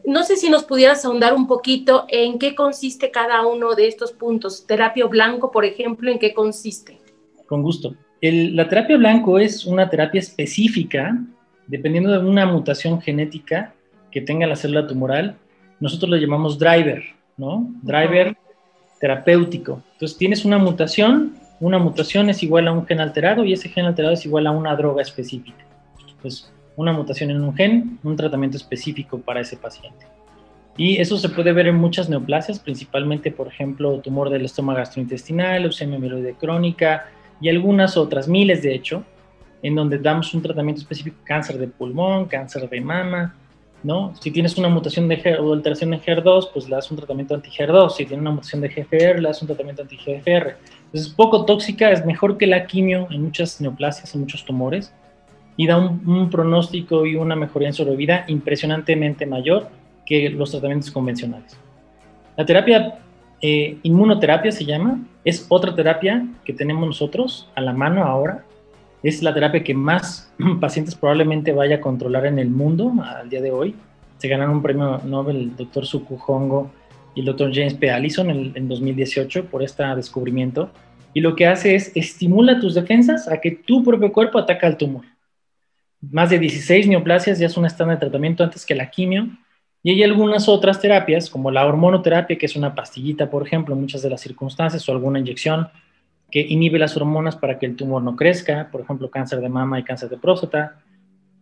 No 0.07 0.23
sé 0.23 0.37
si 0.37 0.49
nos 0.49 0.63
pudieras 0.63 1.05
ahondar 1.05 1.35
un 1.35 1.49
poquito 1.49 2.07
en 2.09 2.39
qué 2.39 2.55
consiste 2.55 3.11
cada 3.11 3.45
uno 3.45 3.75
de 3.75 3.89
estos 3.89 4.13
puntos. 4.13 4.65
Terapia 4.65 5.05
blanco, 5.07 5.51
por 5.51 5.65
ejemplo, 5.65 6.11
¿en 6.11 6.21
qué 6.21 6.33
consiste? 6.33 7.01
Con 7.47 7.63
gusto. 7.63 7.95
la 8.21 8.69
terapia 8.69 8.97
blanco 8.97 9.39
es 9.39 9.67
una 9.67 9.91
terapia 9.91 10.21
específica, 10.21 11.19
dependiendo 11.67 12.13
de 12.13 12.19
una 12.19 12.47
mutación 12.47 13.01
genética 13.01 13.75
que 14.13 14.21
tenga 14.21 14.47
la 14.47 14.55
célula 14.55 14.87
tumoral. 14.87 15.37
Nosotros 15.81 16.09
lo 16.09 16.17
llamamos 16.17 16.57
driver, 16.57 17.03
¿no? 17.37 17.69
Driver 17.83 18.37
terapéutico. 19.01 19.83
Entonces 19.95 20.17
tienes 20.17 20.45
una 20.45 20.59
mutación, 20.59 21.35
una 21.59 21.79
mutación 21.79 22.31
es 22.31 22.43
igual 22.43 22.69
a 22.69 22.73
un 22.73 22.87
gen 22.87 23.01
alterado 23.01 23.45
y 23.45 23.53
ese 23.53 23.69
gen 23.69 23.87
alterado 23.87 24.15
es 24.15 24.25
igual 24.25 24.47
a 24.47 24.53
una 24.53 24.75
droga 24.77 25.03
específica. 25.03 25.67
Entonces, 25.99 26.53
una 26.77 26.93
mutación 26.93 27.31
en 27.31 27.43
un 27.43 27.55
gen, 27.55 27.99
un 28.03 28.17
tratamiento 28.17 28.57
específico 28.57 29.19
para 29.19 29.41
ese 29.41 29.57
paciente. 29.57 30.07
Y 30.77 30.99
eso 31.01 31.17
se 31.17 31.31
puede 31.31 31.53
ver 31.53 31.69
en 31.69 31.77
muchas 31.77 32.09
neoplasias, 32.09 32.59
principalmente, 32.59 33.31
por 33.33 33.49
ejemplo, 33.49 33.99
tumor 34.01 34.29
del 34.29 34.45
estómago 34.45 34.79
gastrointestinal, 34.79 35.63
leucemia 35.63 35.99
mieloide 35.99 36.35
crónica 36.35 37.07
y 37.41 37.49
algunas 37.49 37.97
otras, 37.97 38.29
miles 38.29 38.63
de 38.63 38.75
hecho, 38.75 39.03
en 39.63 39.75
donde 39.75 39.99
damos 39.99 40.35
un 40.35 40.43
tratamiento 40.43 40.83
específico, 40.83 41.17
cáncer 41.25 41.57
de 41.59 41.69
pulmón, 41.69 42.27
cáncer 42.27 42.69
de 42.69 42.81
mama, 42.83 43.35
¿no? 43.83 44.15
Si 44.21 44.31
tienes 44.31 44.59
una 44.59 44.69
mutación 44.69 45.09
de 45.09 45.39
o 45.41 45.53
alteración 45.53 45.95
en 45.95 46.01
GER2, 46.01 46.51
pues 46.53 46.69
le 46.69 46.75
das 46.75 46.91
un 46.91 46.99
tratamiento 46.99 47.35
anti-GER2. 47.35 47.91
Si 47.91 48.05
tienes 48.05 48.21
una 48.21 48.33
mutación 48.33 48.61
de 48.61 48.69
GFR, 48.69 49.21
le 49.21 49.29
das 49.29 49.41
un 49.41 49.49
tratamiento 49.49 49.83
anti-GFR. 49.83 50.57
Entonces, 50.87 51.07
es 51.07 51.09
poco 51.09 51.47
tóxica, 51.47 51.91
es 51.91 52.05
mejor 52.05 52.37
que 52.37 52.47
la 52.47 52.67
quimio 52.67 53.07
en 53.11 53.23
muchas 53.23 53.61
neoplasias, 53.61 54.15
en 54.15 54.23
muchos 54.23 54.45
tumores, 54.45 54.93
y 55.57 55.67
da 55.67 55.79
un, 55.79 56.31
pronóstico 56.31 57.07
y 57.07 57.17
una 57.17 57.37
mejoría 57.37 57.69
en 57.69 57.75
sobrevida 57.75 58.25
impresionantemente 58.29 59.27
mayor 59.27 59.69
que 60.05 60.29
los 60.31 60.51
tratamientos 60.51 60.91
convencionales. 60.91 61.57
La 62.37 62.45
terapia 62.45 62.99
eh, 63.41 63.79
inmunoterapia 63.83 64.53
se 64.53 64.65
llama, 64.65 65.01
es 65.25 65.47
otra 65.49 65.75
terapia 65.75 66.27
que 66.45 66.53
tenemos 66.53 66.87
nosotros 66.87 67.49
a 67.55 67.61
la 67.61 67.73
mano 67.73 68.05
ahora, 68.05 68.45
es 69.03 69.23
la 69.23 69.33
terapia 69.33 69.63
que 69.63 69.75
más 69.75 70.33
pacientes 70.61 70.95
probablemente 70.95 71.53
vaya 71.53 71.77
a 71.77 71.81
controlar 71.81 72.27
en 72.27 72.39
el 72.39 72.51
mundo 72.51 72.93
al 73.03 73.29
día 73.29 73.41
de 73.41 73.53
hoy. 73.53 73.75
Se 74.19 74.29
ganaron 74.29 74.57
un 74.57 74.63
premio 74.63 75.01
Nobel 75.05 75.37
el 75.37 75.57
doctor 75.57 75.87
Suku 75.87 76.19
Hongo 76.27 76.71
y 77.15 77.21
el 77.21 77.27
doctor 77.27 77.51
James 77.53 77.75
P. 77.75 77.91
Allison 77.91 78.31
en, 78.31 78.69
2018 78.69 79.47
por 79.47 79.63
este 79.63 79.85
descubrimiento. 79.95 80.71
Y 81.15 81.21
lo 81.21 81.35
que 81.35 81.47
hace 81.47 81.75
es 81.75 81.93
estimula 81.95 82.61
tus 82.61 82.75
defensas 82.75 83.29
a 83.29 83.41
que 83.41 83.53
tu 83.53 83.83
propio 83.83 84.13
cuerpo 84.13 84.39
ataca 84.39 84.67
al 84.67 84.77
tumor. 84.77 85.05
Más 86.11 86.31
de 86.31 86.39
16 86.39 86.89
neoplasias 86.89 87.39
ya 87.39 87.47
es 87.47 87.57
un 87.57 87.67
estándar 87.67 87.97
de 87.97 88.01
tratamiento 88.01 88.45
antes 88.45 88.67
que 88.67 88.75
la 88.75 88.91
quimio. 88.91 89.29
Y 89.83 89.91
hay 89.91 90.03
algunas 90.03 90.49
otras 90.49 90.81
terapias, 90.81 91.31
como 91.31 91.51
la 91.51 91.65
hormonoterapia, 91.65 92.37
que 92.37 92.47
es 92.47 92.57
una 92.57 92.75
pastillita, 92.75 93.31
por 93.31 93.47
ejemplo, 93.47 93.75
en 93.75 93.83
muchas 93.83 94.03
de 94.03 94.11
las 94.11 94.21
circunstancias, 94.21 94.89
o 94.89 94.93
alguna 94.93 95.21
inyección, 95.21 95.69
que 96.31 96.41
inhibe 96.41 96.79
las 96.79 96.97
hormonas 96.97 97.37
para 97.37 97.59
que 97.59 97.67
el 97.67 97.77
tumor 97.77 98.03
no 98.03 98.17
crezca, 98.17 98.69
por 98.73 98.81
ejemplo, 98.81 99.11
cáncer 99.11 99.41
de 99.41 99.49
mama 99.49 99.79
y 99.79 99.85
cáncer 99.85 100.09
de 100.09 100.17
próstata. 100.17 100.81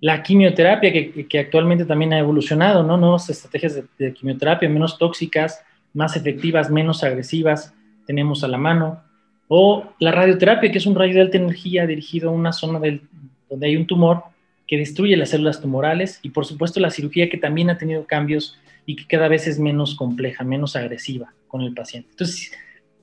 La 0.01 0.23
quimioterapia, 0.23 0.93
que, 0.93 1.39
actualmente 1.39 1.87
también 1.87 2.13
ha 2.13 2.19
evolucionado, 2.19 2.83
¿no? 2.83 2.99
Nuevas 2.99 3.31
estrategias 3.31 3.81
de, 3.97 4.13
quimioterapia 4.13 4.69
menos 4.69 4.99
tóxicas, 4.99 5.65
más 5.95 6.15
efectivas, 6.17 6.71
menos 6.71 7.03
agresivas, 7.03 7.73
tenemos 8.07 8.45
a 8.45 8.49
la 8.49 8.59
mano. 8.59 9.03
O 9.49 9.85
la 10.01 10.13
radioterapia, 10.13 10.71
que 10.71 10.79
es 10.79 10.87
un 10.87 10.97
rayo 10.97 11.15
de 11.15 11.23
alta 11.23 11.39
energía 11.39 11.87
dirigido 11.87 12.29
a 12.29 12.33
una 12.33 12.53
zona 12.53 12.79
del, 12.79 13.01
donde 13.49 13.69
hay 13.69 13.77
un 13.77 13.87
tumor 13.87 14.34
que 14.67 14.79
destruye 14.79 15.17
las 15.17 15.31
células 15.31 15.61
tumorales. 15.61 16.21
Y 16.23 16.31
por 16.31 16.47
supuesto 16.47 16.81
la 16.81 16.91
cirugía, 16.91 17.29
que 17.29 17.39
también 17.39 17.71
ha 17.71 17.79
tenido 17.79 18.07
cambios 18.07 18.59
y 18.87 18.97
que 18.97 19.07
cada 19.07 19.29
vez 19.29 19.47
es 19.47 19.59
menos 19.59 19.95
compleja, 19.95 20.45
menos 20.45 20.77
agresiva 20.77 21.33
con 21.49 21.63
el 21.63 21.75
paciente. 21.75 22.11
Entonces, 22.11 22.53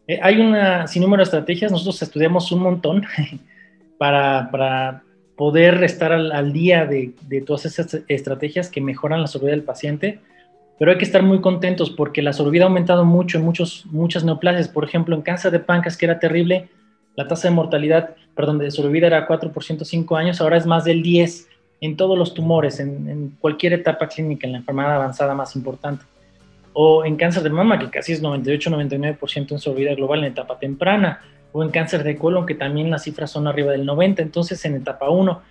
eh, 0.07 0.19
hay 0.21 0.39
una 0.39 0.87
sin 0.87 1.01
número 1.01 1.21
de 1.21 1.25
estrategias, 1.25 1.71
nosotros 1.71 2.01
estudiamos 2.01 2.51
un 2.51 2.61
montón 2.61 3.03
para, 3.97 4.49
para 4.51 5.03
poder 5.35 5.83
estar 5.83 6.11
al, 6.11 6.53
día 6.53 6.85
de, 6.85 7.13
de, 7.27 7.41
todas 7.41 7.65
esas 7.65 8.03
estrategias 8.07 8.69
que 8.69 8.81
mejoran 8.81 9.21
la 9.21 9.27
sobrevida 9.27 9.55
del 9.55 9.63
paciente, 9.63 10.19
pero 10.77 10.91
hay 10.91 10.97
que 10.97 11.05
estar 11.05 11.23
muy 11.23 11.41
contentos 11.41 11.91
porque 11.91 12.21
la 12.21 12.33
sobrevida 12.33 12.65
ha 12.65 12.67
aumentado 12.67 13.05
mucho 13.05 13.37
en 13.37 13.45
muchos, 13.45 13.85
muchas 13.87 14.23
neoplasias. 14.23 14.67
Por 14.67 14.83
ejemplo, 14.83 15.15
en 15.15 15.21
cáncer 15.21 15.51
de 15.51 15.59
páncreas, 15.59 15.95
que 15.95 16.05
era 16.05 16.19
terrible, 16.19 16.69
la 17.15 17.27
tasa 17.27 17.49
de 17.49 17.53
mortalidad, 17.53 18.15
perdón, 18.35 18.57
de 18.57 18.71
sobrevida 18.71 19.07
era 19.07 19.27
4% 19.27 19.83
5 19.83 20.15
años, 20.15 20.41
ahora 20.41 20.57
es 20.57 20.65
más 20.65 20.83
del 20.83 21.03
10 21.03 21.47
en 21.81 21.97
todos 21.97 22.17
los 22.17 22.33
tumores, 22.33 22.79
en, 22.79 23.09
en 23.09 23.29
cualquier 23.39 23.73
etapa 23.73 24.07
clínica, 24.07 24.47
en 24.47 24.53
la 24.53 24.59
enfermedad 24.59 24.95
avanzada 24.95 25.33
más 25.33 25.55
importante. 25.55 26.05
O 26.73 27.03
en 27.03 27.17
cáncer 27.17 27.43
de 27.43 27.49
mama, 27.49 27.79
que 27.79 27.89
casi 27.89 28.13
es 28.13 28.23
98-99% 28.23 29.51
en 29.51 29.59
sobrevida 29.59 29.93
global 29.95 30.19
en 30.19 30.31
etapa 30.31 30.57
temprana 30.57 31.19
o 31.51 31.63
en 31.63 31.69
cáncer 31.69 32.03
de 32.03 32.15
colon, 32.15 32.45
que 32.45 32.55
también 32.55 32.89
las 32.89 33.03
cifras 33.03 33.31
son 33.31 33.47
arriba 33.47 33.71
del 33.71 33.85
90, 33.85 34.21
entonces 34.21 34.63
en 34.65 34.75
etapa 34.75 35.09
1. 35.09 35.41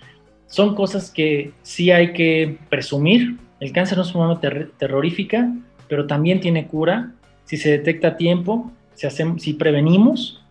Son 0.46 0.74
cosas 0.74 1.10
que 1.10 1.52
sí 1.62 1.90
hay 1.90 2.12
que 2.12 2.58
presumir. 2.68 3.36
El 3.60 3.72
cáncer 3.72 3.98
no 3.98 4.04
es 4.04 4.14
una 4.14 4.40
ter 4.40 4.70
terrorífica, 4.78 5.52
pero 5.88 6.06
también 6.06 6.40
tiene 6.40 6.66
cura 6.66 7.12
si 7.44 7.56
se 7.56 7.70
detecta 7.70 8.08
a 8.08 8.16
tiempo, 8.16 8.70
si, 8.94 9.06
hacemos, 9.06 9.42
si 9.42 9.54
prevenimos. 9.54 10.42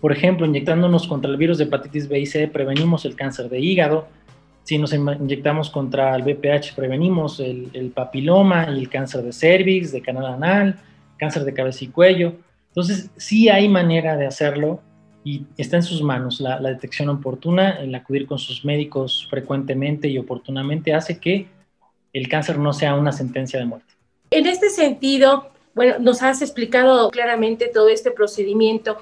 Por 0.00 0.12
ejemplo, 0.12 0.46
inyectándonos 0.46 1.06
contra 1.06 1.30
el 1.30 1.36
virus 1.36 1.58
de 1.58 1.64
hepatitis 1.64 2.08
B 2.08 2.20
y 2.20 2.26
C, 2.26 2.48
prevenimos 2.48 3.04
el 3.04 3.16
cáncer 3.16 3.48
de 3.48 3.58
hígado. 3.58 4.08
Si 4.68 4.76
nos 4.76 4.92
inyectamos 4.92 5.70
contra 5.70 6.14
el 6.14 6.22
BPH, 6.22 6.74
prevenimos 6.76 7.40
el, 7.40 7.70
el 7.72 7.88
papiloma 7.88 8.66
y 8.70 8.80
el 8.80 8.90
cáncer 8.90 9.22
de 9.22 9.32
cervix, 9.32 9.92
de 9.92 10.02
canal 10.02 10.26
anal, 10.26 10.78
cáncer 11.16 11.46
de 11.46 11.54
cabeza 11.54 11.86
y 11.86 11.88
cuello. 11.88 12.34
Entonces, 12.66 13.08
sí 13.16 13.48
hay 13.48 13.66
manera 13.66 14.18
de 14.18 14.26
hacerlo 14.26 14.82
y 15.24 15.46
está 15.56 15.76
en 15.76 15.84
sus 15.84 16.02
manos. 16.02 16.38
La, 16.42 16.60
detección 16.60 17.08
oportuna, 17.08 17.80
el 17.80 17.94
acudir 17.94 18.26
con 18.26 18.38
sus 18.38 18.62
médicos 18.62 19.26
frecuentemente 19.30 20.06
y 20.06 20.18
oportunamente 20.18 20.92
hace 20.92 21.18
que 21.18 21.48
el 22.12 22.28
cáncer 22.28 22.58
no 22.58 22.74
sea 22.74 22.94
una 22.94 23.12
sentencia 23.12 23.58
de 23.58 23.64
muerte. 23.64 23.94
En 24.30 24.44
este 24.44 24.68
sentido, 24.68 25.48
bueno, 25.74 25.94
nos 25.98 26.22
has 26.22 26.42
explicado 26.42 27.08
claramente 27.08 27.70
todo 27.72 27.88
este 27.88 28.10
procedimiento. 28.10 28.98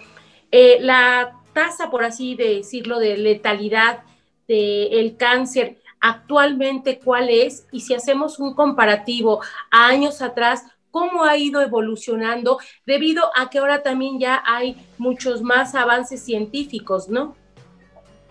Eh, 0.52 0.76
la 0.78 1.32
tasa, 1.52 1.90
por 1.90 2.04
así 2.04 2.36
decirlo, 2.36 3.00
de 3.00 3.16
letalidad 3.16 4.04
del 4.48 5.16
cáncer 5.16 5.78
actualmente, 6.00 7.00
¿cuál 7.02 7.28
es? 7.30 7.66
Y 7.72 7.80
si 7.80 7.94
hacemos 7.94 8.38
un 8.38 8.54
comparativo 8.54 9.40
a 9.70 9.86
años 9.88 10.22
atrás, 10.22 10.64
cómo 10.90 11.24
ha 11.24 11.36
ido 11.36 11.60
evolucionando 11.60 12.58
debido 12.86 13.24
a 13.36 13.50
que 13.50 13.58
ahora 13.58 13.82
también 13.82 14.18
ya 14.18 14.42
hay 14.46 14.76
muchos 14.98 15.42
más 15.42 15.74
avances 15.74 16.22
científicos, 16.22 17.08
¿no? 17.08 17.36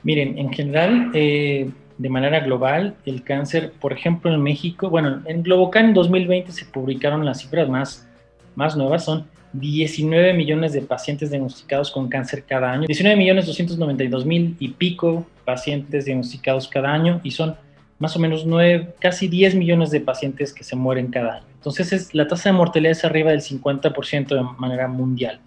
Miren, 0.04 0.38
en 0.38 0.51
general, 0.51 1.12
eh, 1.13 1.69
de 1.97 2.10
manera 2.10 2.39
global, 2.39 2.95
el 3.06 3.23
cáncer, 3.23 3.71
por 3.80 3.93
ejemplo, 3.93 4.34
en 4.34 4.41
México, 4.41 4.89
bueno, 4.89 5.21
en 5.25 5.43
Globocan 5.43 5.86
en 5.86 5.93
2020 5.93 6.51
se 6.51 6.65
publicaron 6.65 7.25
las 7.25 7.41
cifras 7.41 7.69
más, 7.69 8.08
más 8.56 8.75
nuevas, 8.75 9.06
son 9.06 9.28
19 9.60 10.34
millones 10.34 10.74
de 10.74 10.82
pacientes 10.82 11.32
diagnosticados 11.32 11.91
con 11.91 12.10
cáncer 12.10 12.44
cada 12.44 12.72
año, 12.72 12.88
19 12.88 13.18
millones 13.18 13.46
292 13.46 14.26
mil 14.26 14.56
y 14.60 14.70
pico 14.70 15.26
pacientes 15.46 16.06
diagnosticados 16.06 16.68
cada 16.68 16.91
año 16.91 17.22
y 17.24 17.30
son 17.32 17.56
más 17.98 18.15
o 18.15 18.20
menos 18.20 18.46
9, 18.46 18.94
casi 19.00 19.28
10 19.28 19.56
millones 19.56 19.89
de 19.91 20.02
pacientes 20.02 20.54
que 20.54 20.63
se 20.63 20.76
mueren 20.76 21.08
cada 21.08 21.38
año. 21.38 21.46
Entonces 21.56 21.91
es, 21.94 22.13
la 22.13 22.28
tasa 22.28 22.50
de 22.50 22.58
mortalidad 22.58 22.91
es 22.91 23.04
arriba 23.06 23.32
del 23.32 23.41
50% 23.41 24.28
de 24.28 24.44
manera 24.60 24.88
mundial. 24.88 25.39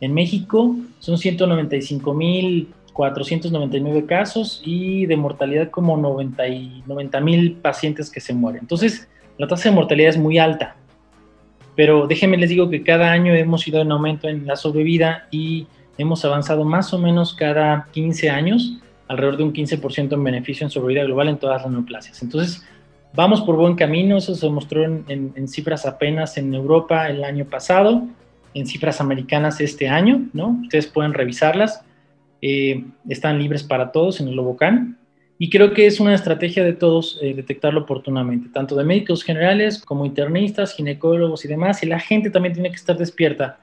En 0.00 0.12
México 0.14 0.74
son 0.98 1.16
195.499 1.16 4.06
casos 4.06 4.60
y 4.64 5.06
de 5.06 5.16
mortalidad 5.16 5.70
como 5.70 5.96
90 5.96 7.20
mil 7.20 7.52
pacientes 7.56 8.10
que 8.10 8.20
se 8.20 8.34
mueren. 8.34 8.62
Entonces 8.62 9.08
la 9.38 9.46
tasa 9.46 9.68
de 9.68 9.74
mortalidad 9.74 10.08
es 10.10 10.18
muy 10.18 10.38
alta. 10.38 10.76
Pero 11.76 12.06
déjenme 12.06 12.36
les 12.36 12.50
digo 12.50 12.70
que 12.70 12.82
cada 12.82 13.10
año 13.10 13.34
hemos 13.34 13.66
ido 13.66 13.80
en 13.80 13.90
aumento 13.90 14.28
en 14.28 14.46
la 14.46 14.56
sobrevida 14.56 15.26
y 15.30 15.66
hemos 15.98 16.24
avanzado 16.24 16.64
más 16.64 16.92
o 16.94 16.98
menos 16.98 17.34
cada 17.34 17.88
15 17.92 18.30
años, 18.30 18.78
alrededor 19.08 19.36
de 19.36 19.42
un 19.44 19.52
15% 19.52 20.12
en 20.12 20.24
beneficio 20.24 20.64
en 20.64 20.70
sobrevida 20.70 21.04
global 21.04 21.28
en 21.28 21.38
todas 21.38 21.62
las 21.62 21.70
neoplasias. 21.70 22.22
Entonces, 22.22 22.64
Vamos 23.16 23.42
por 23.42 23.54
buen 23.54 23.76
camino, 23.76 24.16
eso 24.16 24.34
se 24.34 24.50
mostró 24.50 24.82
en, 24.82 25.48
cifras 25.48 25.86
apenas 25.86 26.36
en 26.36 26.52
Europa 26.52 27.08
el 27.08 27.22
año 27.22 27.44
pasado, 27.44 28.08
en 28.54 28.66
cifras 28.66 29.00
americanas 29.00 29.60
este 29.60 29.88
año, 29.88 30.26
¿no? 30.32 30.58
Ustedes 30.62 30.88
pueden 30.88 31.14
revisarlas, 31.14 31.84
eh, 32.42 32.84
están 33.08 33.38
libres 33.38 33.62
para 33.62 33.92
todos 33.92 34.20
en 34.20 34.26
el 34.26 34.34
Lobocan. 34.34 34.98
Y 35.38 35.50
creo 35.50 35.72
que 35.72 35.86
es 35.86 35.98
una 35.98 36.14
estrategia 36.14 36.64
de 36.64 36.74
todos 36.74 37.18
eh, 37.20 37.34
detectarlo 37.34 37.80
oportunamente, 37.80 38.48
tanto 38.52 38.76
de 38.76 38.84
médicos 38.84 39.24
generales 39.24 39.82
como 39.82 40.06
internistas, 40.06 40.74
ginecólogos 40.74 41.44
y 41.44 41.48
demás. 41.48 41.82
Y 41.82 41.86
la 41.86 41.98
gente 41.98 42.30
también 42.30 42.54
tiene 42.54 42.70
que 42.70 42.76
estar 42.76 42.96
despierta 42.96 43.60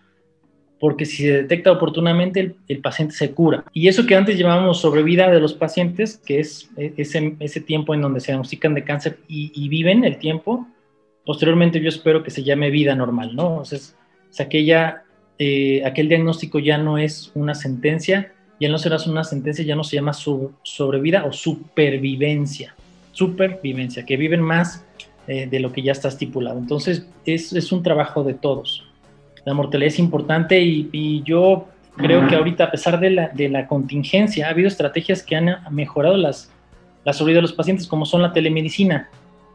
porque 0.81 1.05
si 1.05 1.17
se 1.17 1.43
detecta 1.43 1.71
oportunamente 1.71 2.55
el, 2.67 2.79
paciente 2.79 3.13
se 3.13 3.31
cura. 3.31 3.63
Y 3.71 3.87
eso 3.87 4.07
que 4.07 4.15
antes 4.15 4.37
llamábamos 4.37 4.81
sobrevida 4.81 5.29
de 5.29 5.39
los 5.39 5.53
pacientes, 5.53 6.17
que 6.25 6.39
es 6.39 6.71
e, 6.75 6.95
ese, 6.97 7.35
ese 7.39 7.61
tiempo 7.61 7.93
en 7.93 8.01
donde 8.01 8.19
se 8.19 8.31
diagnostican 8.31 8.73
de 8.73 8.83
cáncer 8.83 9.19
y, 9.27 9.69
viven 9.69 10.03
el 10.03 10.17
tiempo, 10.17 10.67
posteriormente 11.23 11.79
yo 11.79 11.87
espero 11.87 12.23
que 12.23 12.31
se 12.31 12.43
llame 12.43 12.71
vida 12.71 12.95
normal, 12.95 13.35
¿no? 13.35 13.63
Sea, 13.63 13.77
es, 13.77 13.95
aquella, 14.39 15.03
eh, 15.37 15.83
aquel 15.85 16.09
diagnóstico 16.09 16.57
ya 16.57 16.79
no 16.79 16.97
es 16.97 17.31
una 17.35 17.53
sentencia, 17.53 18.33
ya 18.61 18.69
no 18.69 18.77
será 18.77 18.95
una 19.07 19.25
sentencia, 19.25 19.65
ya 19.65 19.75
no 19.75 19.83
se 19.83 19.97
llama 19.97 20.13
sobrevida 20.13 21.25
o 21.25 21.33
supervivencia, 21.33 22.75
supervivencia, 23.11 24.05
que 24.05 24.15
viven 24.15 24.41
más 24.41 24.85
eh, 25.27 25.47
de 25.47 25.59
lo 25.59 25.73
que 25.73 25.81
ya 25.81 25.91
está 25.91 26.07
estipulado. 26.07 26.59
Entonces, 26.59 27.05
es, 27.25 27.51
es 27.51 27.73
un 27.73 27.83
trabajo 27.83 28.23
de 28.23 28.35
todos 28.35 28.85
la 29.45 29.53
mortalidad 29.53 29.87
es 29.87 29.99
importante 29.99 30.61
y, 30.61 31.23
yo 31.23 31.67
creo 31.97 32.27
que 32.27 32.35
ahorita, 32.35 32.65
a 32.65 32.71
pesar 32.71 32.99
de 32.99 33.09
la, 33.09 33.29
de 33.29 33.49
la, 33.49 33.67
contingencia, 33.67 34.47
ha 34.47 34.51
habido 34.51 34.67
estrategias 34.67 35.23
que 35.23 35.35
han 35.35 35.49
mejorado 35.71 36.17
las, 36.17 36.51
la 37.03 37.13
sobrevida 37.13 37.39
de 37.39 37.43
los 37.43 37.53
pacientes, 37.53 37.87
como 37.87 38.05
son 38.05 38.21
la 38.21 38.33
telemedicina, 38.33 39.09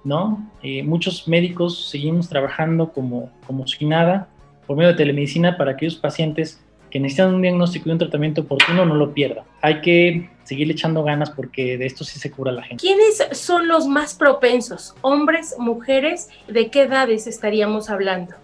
¿no? 0.04 0.50
Eh, 0.62 0.82
muchos 0.82 1.26
médicos 1.28 1.88
seguimos 1.88 2.28
trabajando 2.28 2.92
como, 2.92 3.30
como 3.46 3.66
si 3.66 3.84
nada 3.84 4.28
por 4.66 4.76
medio 4.76 4.90
de 4.90 4.96
telemedicina 4.96 5.56
para 5.56 5.72
aquellos 5.72 5.96
pacientes 5.96 6.62
que 6.96 7.00
necesitan 7.00 7.34
un 7.34 7.42
diagnóstico 7.42 7.90
y 7.90 7.92
un 7.92 7.98
tratamiento 7.98 8.40
oportuno 8.40 8.86
no 8.86 8.94
lo 8.94 9.12
pierdan. 9.12 9.44
Hay 9.60 9.82
que 9.82 10.30
seguir 10.44 10.70
echando 10.70 11.04
ganas 11.04 11.28
porque 11.28 11.76
de 11.76 11.84
esto 11.84 12.04
sí 12.04 12.18
se 12.18 12.30
cura 12.30 12.50
la 12.52 12.62
gente. 12.62 12.80
¿Quiénes 12.80 13.22
son 13.32 13.68
los 13.68 13.86
más 13.86 14.14
propensos? 14.14 14.94
¿Hombres, 15.02 15.56
mujeres? 15.58 16.30
¿De 16.48 16.70
qué 16.70 16.84
edades 16.84 17.26
estaríamos 17.26 17.90
hablando? 17.90 18.34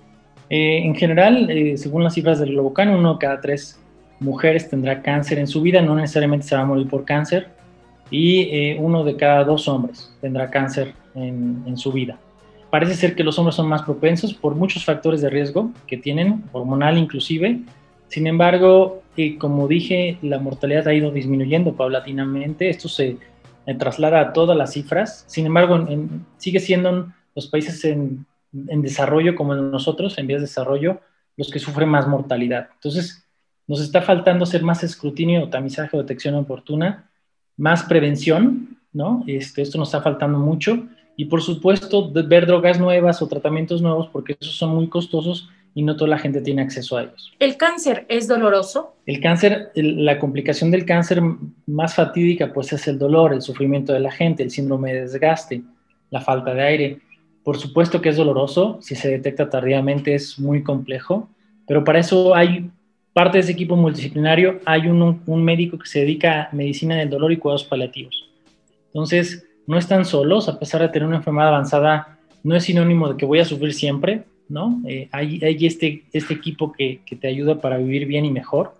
Eh, 0.50 0.82
en 0.84 0.94
general, 0.94 1.48
eh, 1.48 1.78
según 1.78 2.04
las 2.04 2.12
cifras 2.12 2.40
del 2.40 2.50
Globocan, 2.50 2.90
uno 2.90 3.14
de 3.14 3.20
cada 3.20 3.40
tres 3.40 3.80
mujeres 4.20 4.68
tendrá 4.68 5.00
cáncer 5.00 5.38
en 5.38 5.46
su 5.46 5.62
vida, 5.62 5.80
no 5.80 5.94
necesariamente 5.94 6.46
se 6.46 6.54
va 6.54 6.60
a 6.60 6.66
morir 6.66 6.86
por 6.88 7.06
cáncer, 7.06 7.48
y 8.10 8.50
eh, 8.50 8.76
uno 8.78 9.02
de 9.02 9.16
cada 9.16 9.44
dos 9.44 9.66
hombres 9.66 10.14
tendrá 10.20 10.50
cáncer 10.50 10.92
en, 11.14 11.74
su 11.78 11.90
vida. 11.90 12.18
Parece 12.68 12.96
ser 12.96 13.14
que 13.14 13.24
los 13.24 13.38
hombres 13.38 13.54
son 13.54 13.66
más 13.66 13.80
propensos 13.80 14.34
por 14.34 14.54
muchos 14.54 14.84
factores 14.84 15.22
de 15.22 15.30
riesgo 15.30 15.70
que 15.86 15.96
tienen, 15.96 16.44
hormonal 16.52 16.98
inclusive. 16.98 17.62
Sin 18.12 18.26
embargo, 18.26 19.02
como 19.38 19.68
dije, 19.68 20.18
la 20.20 20.38
mortalidad 20.38 20.86
ha 20.88 20.94
ido 20.94 21.10
disminuyendo 21.10 21.74
paulatinamente. 21.74 22.68
Esto 22.68 22.88
se 22.88 23.16
traslada 23.78 24.20
a 24.20 24.32
todas 24.32 24.56
las 24.56 24.72
cifras. 24.72 25.24
Sin 25.28 25.46
embargo, 25.46 25.88
sigue 26.36 26.60
siendo 26.60 27.12
los 27.34 27.46
países 27.46 27.84
en 27.86 28.26
en 28.52 28.82
desarrollo 28.82 29.34
como 29.34 29.54
nosotros, 29.54 30.18
en 30.18 30.26
vías 30.26 30.40
de 30.40 30.46
desarrollo, 30.46 31.00
los 31.36 31.50
que 31.50 31.58
sufren 31.58 31.88
más 31.88 32.06
mortalidad. 32.06 32.68
Entonces, 32.74 33.26
nos 33.66 33.80
está 33.80 34.02
faltando 34.02 34.44
hacer 34.44 34.62
más 34.62 34.82
escrutinio, 34.84 35.48
tamizaje 35.48 35.96
o 35.96 36.00
detección 36.00 36.34
oportuna, 36.34 37.10
más 37.56 37.84
prevención, 37.84 38.78
¿no? 38.92 39.24
Este, 39.26 39.62
esto 39.62 39.78
nos 39.78 39.88
está 39.88 40.02
faltando 40.02 40.38
mucho. 40.38 40.86
Y 41.16 41.26
por 41.26 41.42
supuesto, 41.42 42.10
ver 42.12 42.46
drogas 42.46 42.78
nuevas 42.78 43.22
o 43.22 43.28
tratamientos 43.28 43.80
nuevos, 43.80 44.08
porque 44.12 44.36
esos 44.38 44.56
son 44.56 44.74
muy 44.74 44.88
costosos 44.88 45.48
y 45.74 45.82
no 45.82 45.96
toda 45.96 46.10
la 46.10 46.18
gente 46.18 46.40
tiene 46.40 46.62
acceso 46.62 46.96
a 46.96 47.02
ellos. 47.02 47.32
¿El 47.38 47.56
cáncer 47.56 48.04
es 48.08 48.28
doloroso? 48.28 48.94
El 49.06 49.20
cáncer, 49.20 49.70
la 49.74 50.18
complicación 50.18 50.70
del 50.70 50.84
cáncer 50.84 51.22
más 51.66 51.94
fatídica 51.94 52.52
pues 52.52 52.72
es 52.72 52.86
el 52.88 52.98
dolor, 52.98 53.32
el 53.32 53.42
sufrimiento 53.42 53.92
de 53.92 54.00
la 54.00 54.10
gente, 54.10 54.42
el 54.42 54.50
síndrome 54.50 54.92
de 54.92 55.00
desgaste, 55.02 55.62
la 56.10 56.20
falta 56.20 56.52
de 56.54 56.62
aire. 56.62 56.98
Por 57.42 57.56
supuesto 57.58 58.00
que 58.00 58.10
es 58.10 58.16
doloroso, 58.16 58.78
si 58.80 58.94
se 58.94 59.08
detecta 59.08 59.48
tardíamente 59.48 60.14
es 60.14 60.38
muy 60.38 60.62
complejo, 60.62 61.28
pero 61.66 61.84
para 61.84 62.00
eso 62.00 62.34
hay 62.34 62.70
parte 63.12 63.38
de 63.38 63.42
ese 63.42 63.52
equipo 63.52 63.76
multidisciplinario, 63.76 64.60
hay 64.64 64.88
un, 64.88 65.22
un 65.26 65.44
médico 65.44 65.78
que 65.78 65.86
se 65.86 66.00
dedica 66.00 66.44
a 66.44 66.48
medicina 66.52 66.96
del 66.96 67.10
dolor 67.10 67.32
y 67.32 67.36
cuidados 67.36 67.64
paliativos. 67.64 68.28
Entonces, 68.86 69.46
no 69.66 69.78
están 69.78 70.04
solos, 70.04 70.48
a 70.48 70.58
pesar 70.58 70.82
de 70.82 70.88
tener 70.88 71.06
una 71.08 71.18
enfermedad 71.18 71.48
avanzada, 71.48 72.18
no 72.42 72.56
es 72.56 72.64
sinónimo 72.64 73.08
de 73.08 73.16
que 73.16 73.26
voy 73.26 73.38
a 73.38 73.44
sufrir 73.44 73.74
siempre, 73.74 74.24
¿no? 74.48 74.82
Eh, 74.86 75.08
hay, 75.12 75.40
este, 75.66 76.04
este 76.12 76.34
equipo 76.34 76.72
que, 76.72 77.00
que, 77.06 77.16
te 77.16 77.28
ayuda 77.28 77.60
para 77.60 77.78
vivir 77.78 78.06
bien 78.06 78.24
y 78.24 78.30
mejor 78.30 78.74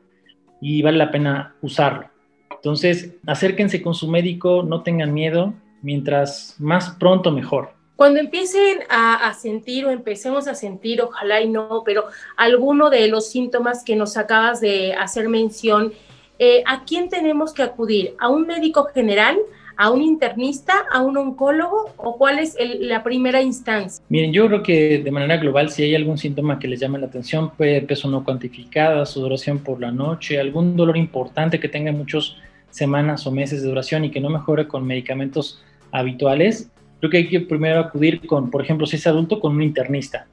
y 0.61 0.83
vale 0.83 0.99
la 0.99 1.11
pena 1.11 1.55
usarlo. 1.63 2.09
Entonces, 2.51 3.17
acérquense 3.27 3.83
con 3.83 3.95
su 3.95 4.09
médico, 4.09 4.63
no 4.63 4.83
tengan 4.83 5.13
miedo, 5.13 5.55
mientras 5.83 6.57
más 6.59 6.91
pronto 6.91 7.33
mejor. 7.33 7.71
Cuando 7.97 8.21
empiecen 8.21 8.81
a, 8.89 9.33
sentir 9.35 9.85
o 9.85 9.91
empecemos 9.91 10.49
a 10.49 10.55
sentir, 10.55 11.03
ojalá 11.03 11.41
y 11.41 11.49
no, 11.49 11.83
pero 11.85 12.07
alguno 12.37 12.91
de 12.91 13.07
los 13.09 13.29
síntomas 13.29 13.85
que 13.85 13.95
nos 13.97 14.17
acabas 14.17 14.61
de 14.61 14.95
hacer 14.95 15.29
mención, 15.29 15.93
eh, 16.39 16.65
¿a 16.67 16.85
quién 16.85 17.09
tenemos 17.09 17.53
que 17.53 17.63
acudir? 17.63 18.17
¿A 18.19 18.29
un 18.29 18.47
médico 18.47 18.85
general? 18.87 19.39
A 19.77 19.91
un 19.91 20.03
internista, 20.03 20.73
a 20.93 21.01
un 21.03 21.17
oncólogo 21.17 21.93
o 21.97 22.17
cuál 22.17 22.39
es 22.39 22.57
la 22.81 23.03
primera 23.03 23.43
instancia? 23.43 24.05
Miren, 24.09 24.33
yo 24.33 24.47
creo 24.47 24.63
que 24.63 24.99
de 24.99 25.11
manera 25.11 25.37
global, 25.37 25.71
si 25.71 25.83
hay 25.83 25.95
algún 25.95 26.19
síntoma 26.19 26.59
que 26.59 26.69
les 26.69 26.81
llame 26.81 26.99
la 26.99 27.07
atención, 27.07 27.51
peso 27.57 28.09
no 28.09 28.25
cuantificado, 28.25 29.05
sudoración 29.07 29.59
por 29.59 29.81
la 29.81 29.91
noche, 29.91 30.39
algún 30.39 30.77
dolor 30.77 30.97
importante 30.97 31.61
que 31.61 31.69
tenga 31.69 31.93
muchas 31.93 32.37
semanas 32.71 33.27
o 33.27 33.31
meses 33.31 33.63
de 33.63 33.69
duración 33.69 34.05
y 34.05 34.11
que 34.11 34.21
no 34.21 34.31
mejore 34.31 34.67
con 34.67 34.85
medicamentos 34.87 35.63
habituales, 35.91 36.71
creo 36.99 37.11
que 37.11 37.17
hay 37.19 37.29
que 37.29 37.41
primero 37.41 37.81
acudir 37.81 38.27
con, 38.27 38.51
por 38.51 38.63
ejemplo, 38.63 38.87
si 38.87 38.97
es 38.97 39.07
adulto, 39.07 39.39
con 39.39 39.55
un 39.55 39.63
internista. 39.63 40.27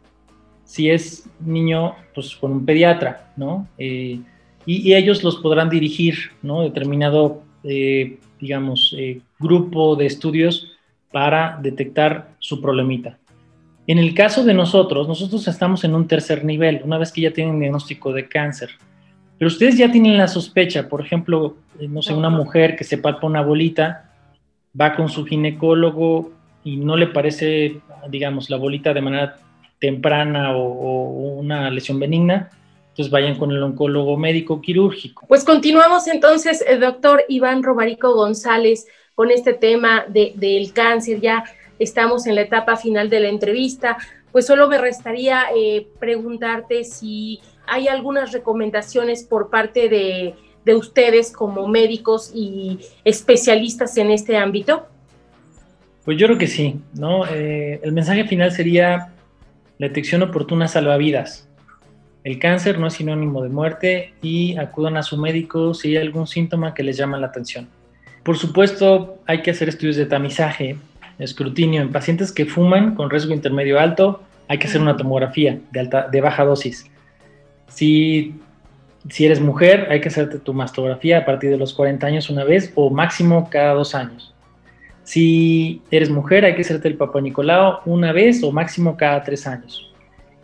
Si 0.63 0.89
es 0.89 1.27
niño, 1.39 1.95
pues 2.13 2.35
con 2.35 2.51
un 2.51 2.65
pediatra, 2.65 3.31
¿no? 3.35 3.67
Eh, 3.77 4.19
y, 4.65 4.93
ellos 4.93 5.23
los 5.23 5.37
podrán 5.37 5.69
dirigir, 5.69 6.31
¿no? 6.43 6.61
Determinado 6.61 7.41
eh, 7.63 8.19
digamos, 8.39 8.95
eh, 8.97 9.21
grupo 9.39 9.95
de 9.95 10.05
estudios 10.05 10.71
para 11.11 11.59
detectar 11.61 12.29
su 12.39 12.61
problemita. 12.61 13.17
En 13.87 13.97
el 13.97 14.13
caso 14.13 14.43
de 14.43 14.53
nosotros, 14.53 15.07
nosotros 15.07 15.47
estamos 15.47 15.83
en 15.83 15.95
un 15.95 16.07
tercer 16.07 16.45
nivel, 16.45 16.81
una 16.83 16.97
vez 16.97 17.11
que 17.11 17.21
ya 17.21 17.33
tienen 17.33 17.59
diagnóstico 17.59 18.13
de 18.13 18.27
cáncer. 18.27 18.69
Pero 19.37 19.47
ustedes 19.47 19.77
ya 19.77 19.91
tienen 19.91 20.17
la 20.17 20.27
sospecha, 20.27 20.87
por 20.87 21.01
ejemplo, 21.01 21.55
eh, 21.79 21.87
no 21.87 22.01
sé, 22.01 22.13
una 22.13 22.29
mujer 22.29 22.75
que 22.75 22.83
se 22.83 22.97
palpa 22.97 23.25
una 23.25 23.41
bolita, 23.41 24.11
va 24.79 24.95
con 24.95 25.09
su 25.09 25.25
ginecólogo 25.25 26.31
y 26.63 26.77
no 26.77 26.95
le 26.97 27.07
parece, 27.07 27.81
digamos, 28.09 28.49
la 28.49 28.57
bolita 28.57 28.93
de 28.93 29.01
manera 29.01 29.37
temprana 29.79 30.55
o, 30.55 30.61
o 30.61 31.39
una 31.39 31.71
lesión 31.71 31.99
benigna, 31.99 32.49
entonces 32.89 33.11
vayan 33.11 33.37
con 33.37 33.51
el 33.51 33.63
oncólogo 33.63 34.17
médico 34.17 34.61
quirúrgico. 34.61 35.25
Pues 35.27 35.43
continuamos 35.43 36.07
entonces, 36.07 36.63
el 36.67 36.81
doctor 36.81 37.23
Iván 37.29 37.63
Romarico 37.63 38.13
González, 38.13 38.87
con 39.19 39.31
este 39.31 39.53
tema 39.53 40.05
del 40.07 40.71
cáncer. 40.71 41.19
Ya 41.19 41.43
estamos 41.77 42.25
en 42.25 42.35
la 42.35 42.41
etapa 42.41 42.77
final 42.77 43.09
de 43.09 43.19
la 43.19 43.27
entrevista. 43.27 43.97
Pues 44.31 44.45
solo 44.45 44.69
me 44.69 44.77
restaría 44.77 45.47
eh, 45.53 45.87
preguntarte 45.99 46.85
si 46.85 47.41
hay 47.67 47.89
algunas 47.89 48.31
recomendaciones 48.31 49.23
por 49.23 49.49
parte 49.49 49.89
de, 49.89 50.35
ustedes 50.71 51.31
como 51.31 51.67
médicos 51.67 52.31
y 52.31 52.77
especialistas 53.03 53.97
en 53.97 54.11
este 54.11 54.37
ámbito. 54.37 54.85
Pues 56.05 56.17
yo 56.17 56.27
creo 56.27 56.37
que 56.37 56.45
sí, 56.45 56.79
¿no? 56.93 57.25
Eh, 57.25 57.79
el 57.81 57.91
mensaje 57.91 58.23
final 58.25 58.51
sería 58.51 59.11
la 59.79 59.87
detección 59.87 60.21
oportuna 60.21 60.67
salvavidas. 60.67 61.48
El 62.23 62.37
cáncer 62.39 62.79
no 62.79 62.87
es 62.87 62.95
sinónimo 62.95 63.41
de 63.41 63.49
muerte 63.49 64.13
y 64.21 64.57
acudan 64.57 64.97
a 64.97 65.03
su 65.03 65.17
médico 65.17 65.73
si 65.73 65.95
hay 65.95 66.03
algún 66.03 66.27
síntoma 66.27 66.73
que 66.73 66.83
les 66.83 66.97
llama 66.97 67.17
la 67.17 67.27
atención. 67.27 67.69
Por 68.23 68.37
supuesto, 68.37 69.19
hay 69.25 69.41
que 69.41 69.51
hacer 69.51 69.69
estudios 69.69 69.95
de 69.95 70.05
tamizaje, 70.05 70.75
escrutinio. 71.17 71.81
En 71.81 71.91
pacientes 71.91 72.31
que 72.31 72.45
fuman 72.45 72.95
con 72.95 73.09
riesgo 73.09 73.33
intermedio 73.33 73.79
alto, 73.79 74.21
hay 74.49 74.57
que 74.57 74.67
hacer 74.67 74.81
una 74.81 74.97
tomografía 74.97 75.59
de, 75.71 75.79
alta, 75.79 76.07
de 76.09 76.21
baja 76.21 76.43
dosis. 76.43 76.85
Si, 77.69 78.35
si 79.09 79.25
eres 79.25 79.39
mujer, 79.39 79.87
hay 79.89 80.01
que 80.01 80.09
hacerte 80.09 80.39
tu 80.39 80.53
mastografía 80.53 81.19
a 81.19 81.25
partir 81.25 81.49
de 81.49 81.57
los 81.57 81.73
40 81.73 82.05
años 82.05 82.29
una 82.29 82.43
vez 82.43 82.73
o 82.75 82.89
máximo 82.89 83.49
cada 83.49 83.73
dos 83.73 83.95
años. 83.95 84.33
Si 85.03 85.81
eres 85.89 86.09
mujer, 86.09 86.45
hay 86.45 86.53
que 86.53 86.61
hacerte 86.61 86.87
el 86.89 86.95
Papa 86.95 87.21
Nicolau 87.21 87.79
una 87.85 88.11
vez 88.11 88.43
o 88.43 88.51
máximo 88.51 88.97
cada 88.97 89.23
tres 89.23 89.47
años. 89.47 89.91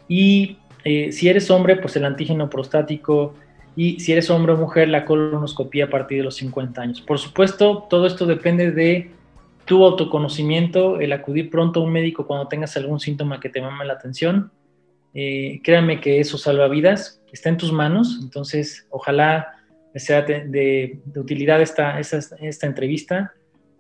Y 0.08 0.58
eh, 0.86 1.12
si 1.12 1.28
eres 1.28 1.50
hombre, 1.50 1.78
pues 1.78 1.96
el 1.96 2.06
antígeno 2.06 2.48
prostático 2.48 3.34
y 3.76 4.00
si 4.00 4.14
eres 4.14 4.30
hombre 4.30 4.54
o 4.54 4.58
mujer, 4.58 4.88
la 4.88 5.04
colonoscopía 5.04 5.86
a 5.86 5.90
partir 5.90 6.20
de 6.20 6.24
los 6.24 6.36
50 6.36 6.80
años. 6.80 7.02
Por 7.02 7.18
supuesto, 7.18 7.88
todo 7.90 8.06
esto 8.06 8.28
depende 8.28 8.72
de 8.72 9.12
tu 9.66 9.84
autoconocimiento, 9.84 11.00
el 11.00 11.12
acudir 11.12 11.50
pronto 11.50 11.80
a 11.80 11.84
un 11.84 11.92
médico 11.92 12.28
cuando 12.28 12.48
tengas 12.48 12.78
algún 12.78 13.00
síntoma 13.00 13.40
que 13.40 13.50
te 13.50 13.60
llame 13.60 13.84
la 13.84 13.94
atención. 13.94 14.52
Eh, 15.16 15.60
créanme 15.64 16.00
que 16.00 16.20
eso 16.20 16.38
salva 16.38 16.68
vidas, 16.68 17.20
está 17.34 17.50
en 17.50 17.58
tus 17.58 17.72
manos, 17.72 18.20
entonces 18.22 18.86
ojalá 18.92 19.56
sea 19.96 20.22
de, 20.22 21.00
utilidad 21.16 21.62
esta, 21.62 22.00
esta, 22.00 22.20
esta 22.42 22.68
entrevista. 22.68 23.34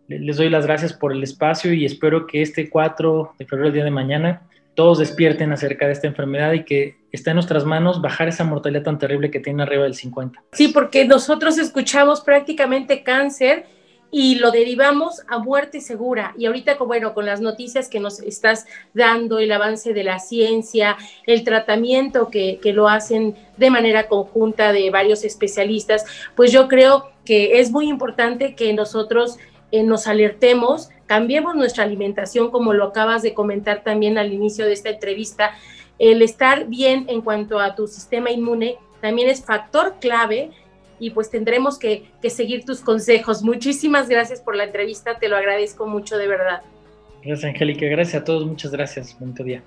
Les 0.07 0.37
doy 0.37 0.49
las 0.49 0.65
gracias 0.65 0.93
por 0.93 1.11
el 1.11 1.21
espacio 1.21 1.71
y 1.71 1.85
espero 1.85 2.25
que 2.25 2.41
este 2.41 2.69
4 2.69 3.35
de 3.37 3.45
febrero, 3.45 3.67
el 3.67 3.73
día 3.73 3.83
de 3.83 3.91
mañana, 3.91 4.41
todos 4.75 4.99
despierten 4.99 5.51
acerca 5.51 5.87
de 5.87 5.93
esta 5.93 6.07
enfermedad 6.07 6.53
y 6.53 6.63
que 6.63 6.97
está 7.11 7.31
en 7.31 7.35
nuestras 7.35 7.65
manos 7.65 8.01
bajar 8.01 8.27
esa 8.27 8.43
mortalidad 8.43 8.83
tan 8.83 8.99
terrible 8.99 9.31
que 9.31 9.39
tiene 9.39 9.63
arriba 9.63 9.83
del 9.83 9.95
50. 9.95 10.43
Sí, 10.51 10.67
porque 10.67 11.05
nosotros 11.05 11.57
escuchamos 11.57 12.21
prácticamente 12.21 13.03
cáncer 13.03 13.65
y 14.11 14.35
lo 14.35 14.51
derivamos 14.51 15.23
a 15.27 15.39
muerte 15.39 15.81
segura. 15.81 16.33
Y 16.37 16.45
ahorita, 16.45 16.77
bueno, 16.77 17.13
con 17.13 17.25
las 17.25 17.41
noticias 17.41 17.89
que 17.89 17.99
nos 17.99 18.19
estás 18.21 18.65
dando, 18.93 19.39
el 19.39 19.51
avance 19.51 19.93
de 19.93 20.03
la 20.03 20.19
ciencia, 20.19 20.97
el 21.25 21.43
tratamiento 21.43 22.29
que, 22.29 22.59
lo 22.73 22.87
hacen 22.87 23.35
de 23.57 23.69
manera 23.69 24.07
conjunta 24.07 24.71
de 24.71 24.89
varios 24.89 25.23
especialistas, 25.23 26.05
pues 26.35 26.51
yo 26.51 26.67
creo 26.67 27.11
que 27.25 27.59
es 27.59 27.71
muy 27.71 27.89
importante 27.89 28.55
que 28.55 28.73
nosotros 28.73 29.37
eh, 29.71 29.83
nos 29.83 30.07
alertemos, 30.07 30.89
cambiemos 31.05 31.55
nuestra 31.55 31.83
alimentación, 31.83 32.51
como 32.51 32.73
lo 32.73 32.85
acabas 32.85 33.21
de 33.21 33.33
comentar 33.33 33.83
también 33.83 34.17
al 34.17 34.33
inicio 34.33 34.65
de 34.65 34.73
esta 34.73 34.89
entrevista. 34.89 35.51
El 35.99 36.21
estar 36.21 36.67
bien 36.67 37.05
en 37.07 37.21
cuanto 37.21 37.59
a 37.59 37.75
tu 37.75 37.87
sistema 37.87 38.31
inmune 38.31 38.77
también 39.01 39.29
es 39.29 39.43
factor 39.43 39.95
clave 39.99 40.51
y 40.99 41.11
pues 41.11 41.29
tendremos 41.29 41.77
que, 41.77 42.09
que 42.21 42.29
seguir 42.29 42.65
tus 42.65 42.81
consejos. 42.81 43.43
Muchísimas 43.43 44.09
gracias 44.09 44.41
por 44.41 44.55
la 44.55 44.63
entrevista, 44.63 45.17
te 45.19 45.29
lo 45.29 45.37
agradezco 45.37 45.85
mucho 45.85 46.17
de 46.17 46.27
verdad. 46.27 46.61
Gracias, 47.25 47.49
Angélica. 47.49 47.87
Gracias 47.87 48.21
a 48.21 48.23
todos. 48.23 48.45
Muchas 48.45 48.71
gracias. 48.71 49.17
Buen 49.19 49.33
día. 49.33 49.63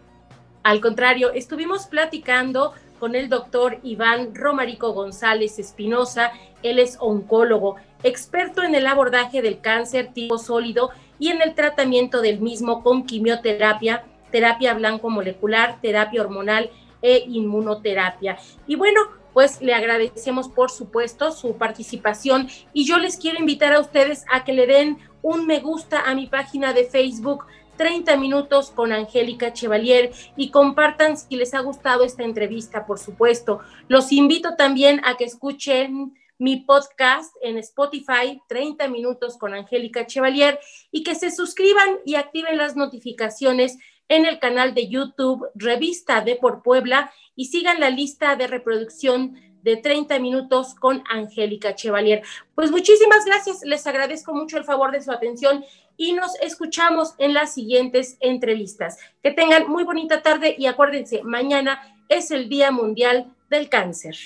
Al 0.62 0.80
contrario, 0.80 1.32
estuvimos 1.32 1.86
platicando 1.86 2.72
con 3.00 3.16
el 3.16 3.28
doctor 3.28 3.78
Iván 3.82 4.34
Romarico 4.34 4.92
González 4.92 5.58
Espinosa. 5.58 6.32
Él 6.62 6.78
es 6.78 6.96
oncólogo, 7.00 7.76
experto 8.04 8.62
en 8.62 8.74
el 8.74 8.86
abordaje 8.86 9.42
del 9.42 9.60
cáncer 9.60 10.12
tipo 10.12 10.38
sólido 10.38 10.90
y 11.18 11.28
en 11.28 11.42
el 11.42 11.54
tratamiento 11.54 12.20
del 12.20 12.40
mismo 12.40 12.82
con 12.82 13.04
quimioterapia, 13.04 14.04
terapia 14.30 14.74
blanco 14.74 15.10
molecular, 15.10 15.80
terapia 15.80 16.22
hormonal 16.22 16.70
e 17.02 17.24
inmunoterapia. 17.28 18.38
Y 18.66 18.76
bueno, 18.76 19.00
pues 19.32 19.60
le 19.60 19.74
agradecemos 19.74 20.48
por 20.48 20.70
supuesto 20.70 21.32
su 21.32 21.56
participación 21.56 22.48
y 22.72 22.86
yo 22.86 22.98
les 22.98 23.16
quiero 23.16 23.38
invitar 23.38 23.72
a 23.72 23.80
ustedes 23.80 24.24
a 24.32 24.44
que 24.44 24.52
le 24.52 24.66
den 24.66 24.98
un 25.22 25.46
me 25.46 25.60
gusta 25.60 26.00
a 26.08 26.14
mi 26.14 26.26
página 26.26 26.72
de 26.72 26.84
Facebook 26.84 27.44
30 27.76 28.16
minutos 28.16 28.70
con 28.70 28.92
Angélica 28.92 29.52
Chevalier 29.52 30.10
y 30.36 30.50
compartan 30.50 31.16
si 31.16 31.36
les 31.36 31.54
ha 31.54 31.60
gustado 31.60 32.04
esta 32.04 32.24
entrevista, 32.24 32.84
por 32.84 32.98
supuesto. 32.98 33.60
Los 33.86 34.12
invito 34.12 34.56
también 34.56 35.00
a 35.04 35.16
que 35.16 35.24
escuchen 35.24 36.17
mi 36.38 36.56
podcast 36.56 37.34
en 37.42 37.58
Spotify, 37.58 38.40
30 38.48 38.88
minutos 38.88 39.36
con 39.36 39.54
Angélica 39.54 40.06
Chevalier, 40.06 40.58
y 40.90 41.02
que 41.02 41.14
se 41.14 41.30
suscriban 41.30 41.98
y 42.04 42.14
activen 42.14 42.56
las 42.56 42.76
notificaciones 42.76 43.76
en 44.08 44.24
el 44.24 44.38
canal 44.38 44.74
de 44.74 44.88
YouTube 44.88 45.46
Revista 45.54 46.22
de 46.22 46.36
Por 46.36 46.62
Puebla 46.62 47.12
y 47.36 47.46
sigan 47.46 47.80
la 47.80 47.90
lista 47.90 48.36
de 48.36 48.46
reproducción 48.46 49.34
de 49.62 49.76
30 49.76 50.18
minutos 50.18 50.74
con 50.74 51.02
Angélica 51.10 51.74
Chevalier. 51.74 52.22
Pues 52.54 52.70
muchísimas 52.70 53.24
gracias, 53.24 53.62
les 53.64 53.86
agradezco 53.86 54.34
mucho 54.34 54.56
el 54.56 54.64
favor 54.64 54.92
de 54.92 55.02
su 55.02 55.12
atención 55.12 55.64
y 55.96 56.12
nos 56.12 56.40
escuchamos 56.40 57.14
en 57.18 57.34
las 57.34 57.52
siguientes 57.52 58.16
entrevistas. 58.20 58.98
Que 59.22 59.32
tengan 59.32 59.68
muy 59.68 59.84
bonita 59.84 60.22
tarde 60.22 60.54
y 60.56 60.66
acuérdense, 60.66 61.22
mañana 61.22 61.80
es 62.08 62.30
el 62.30 62.48
Día 62.48 62.70
Mundial 62.70 63.34
del 63.50 63.68
Cáncer. 63.68 64.16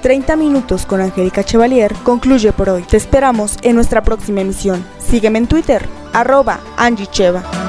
30 0.00 0.36
minutos 0.36 0.86
con 0.86 1.00
Angélica 1.00 1.44
Chevalier 1.44 1.94
concluye 2.02 2.52
por 2.52 2.68
hoy. 2.68 2.82
Te 2.82 2.96
esperamos 2.96 3.58
en 3.62 3.76
nuestra 3.76 4.02
próxima 4.02 4.40
emisión. 4.40 4.84
Sígueme 4.98 5.38
en 5.38 5.46
Twitter, 5.46 5.86
arroba 6.12 6.60
Angie. 6.76 7.59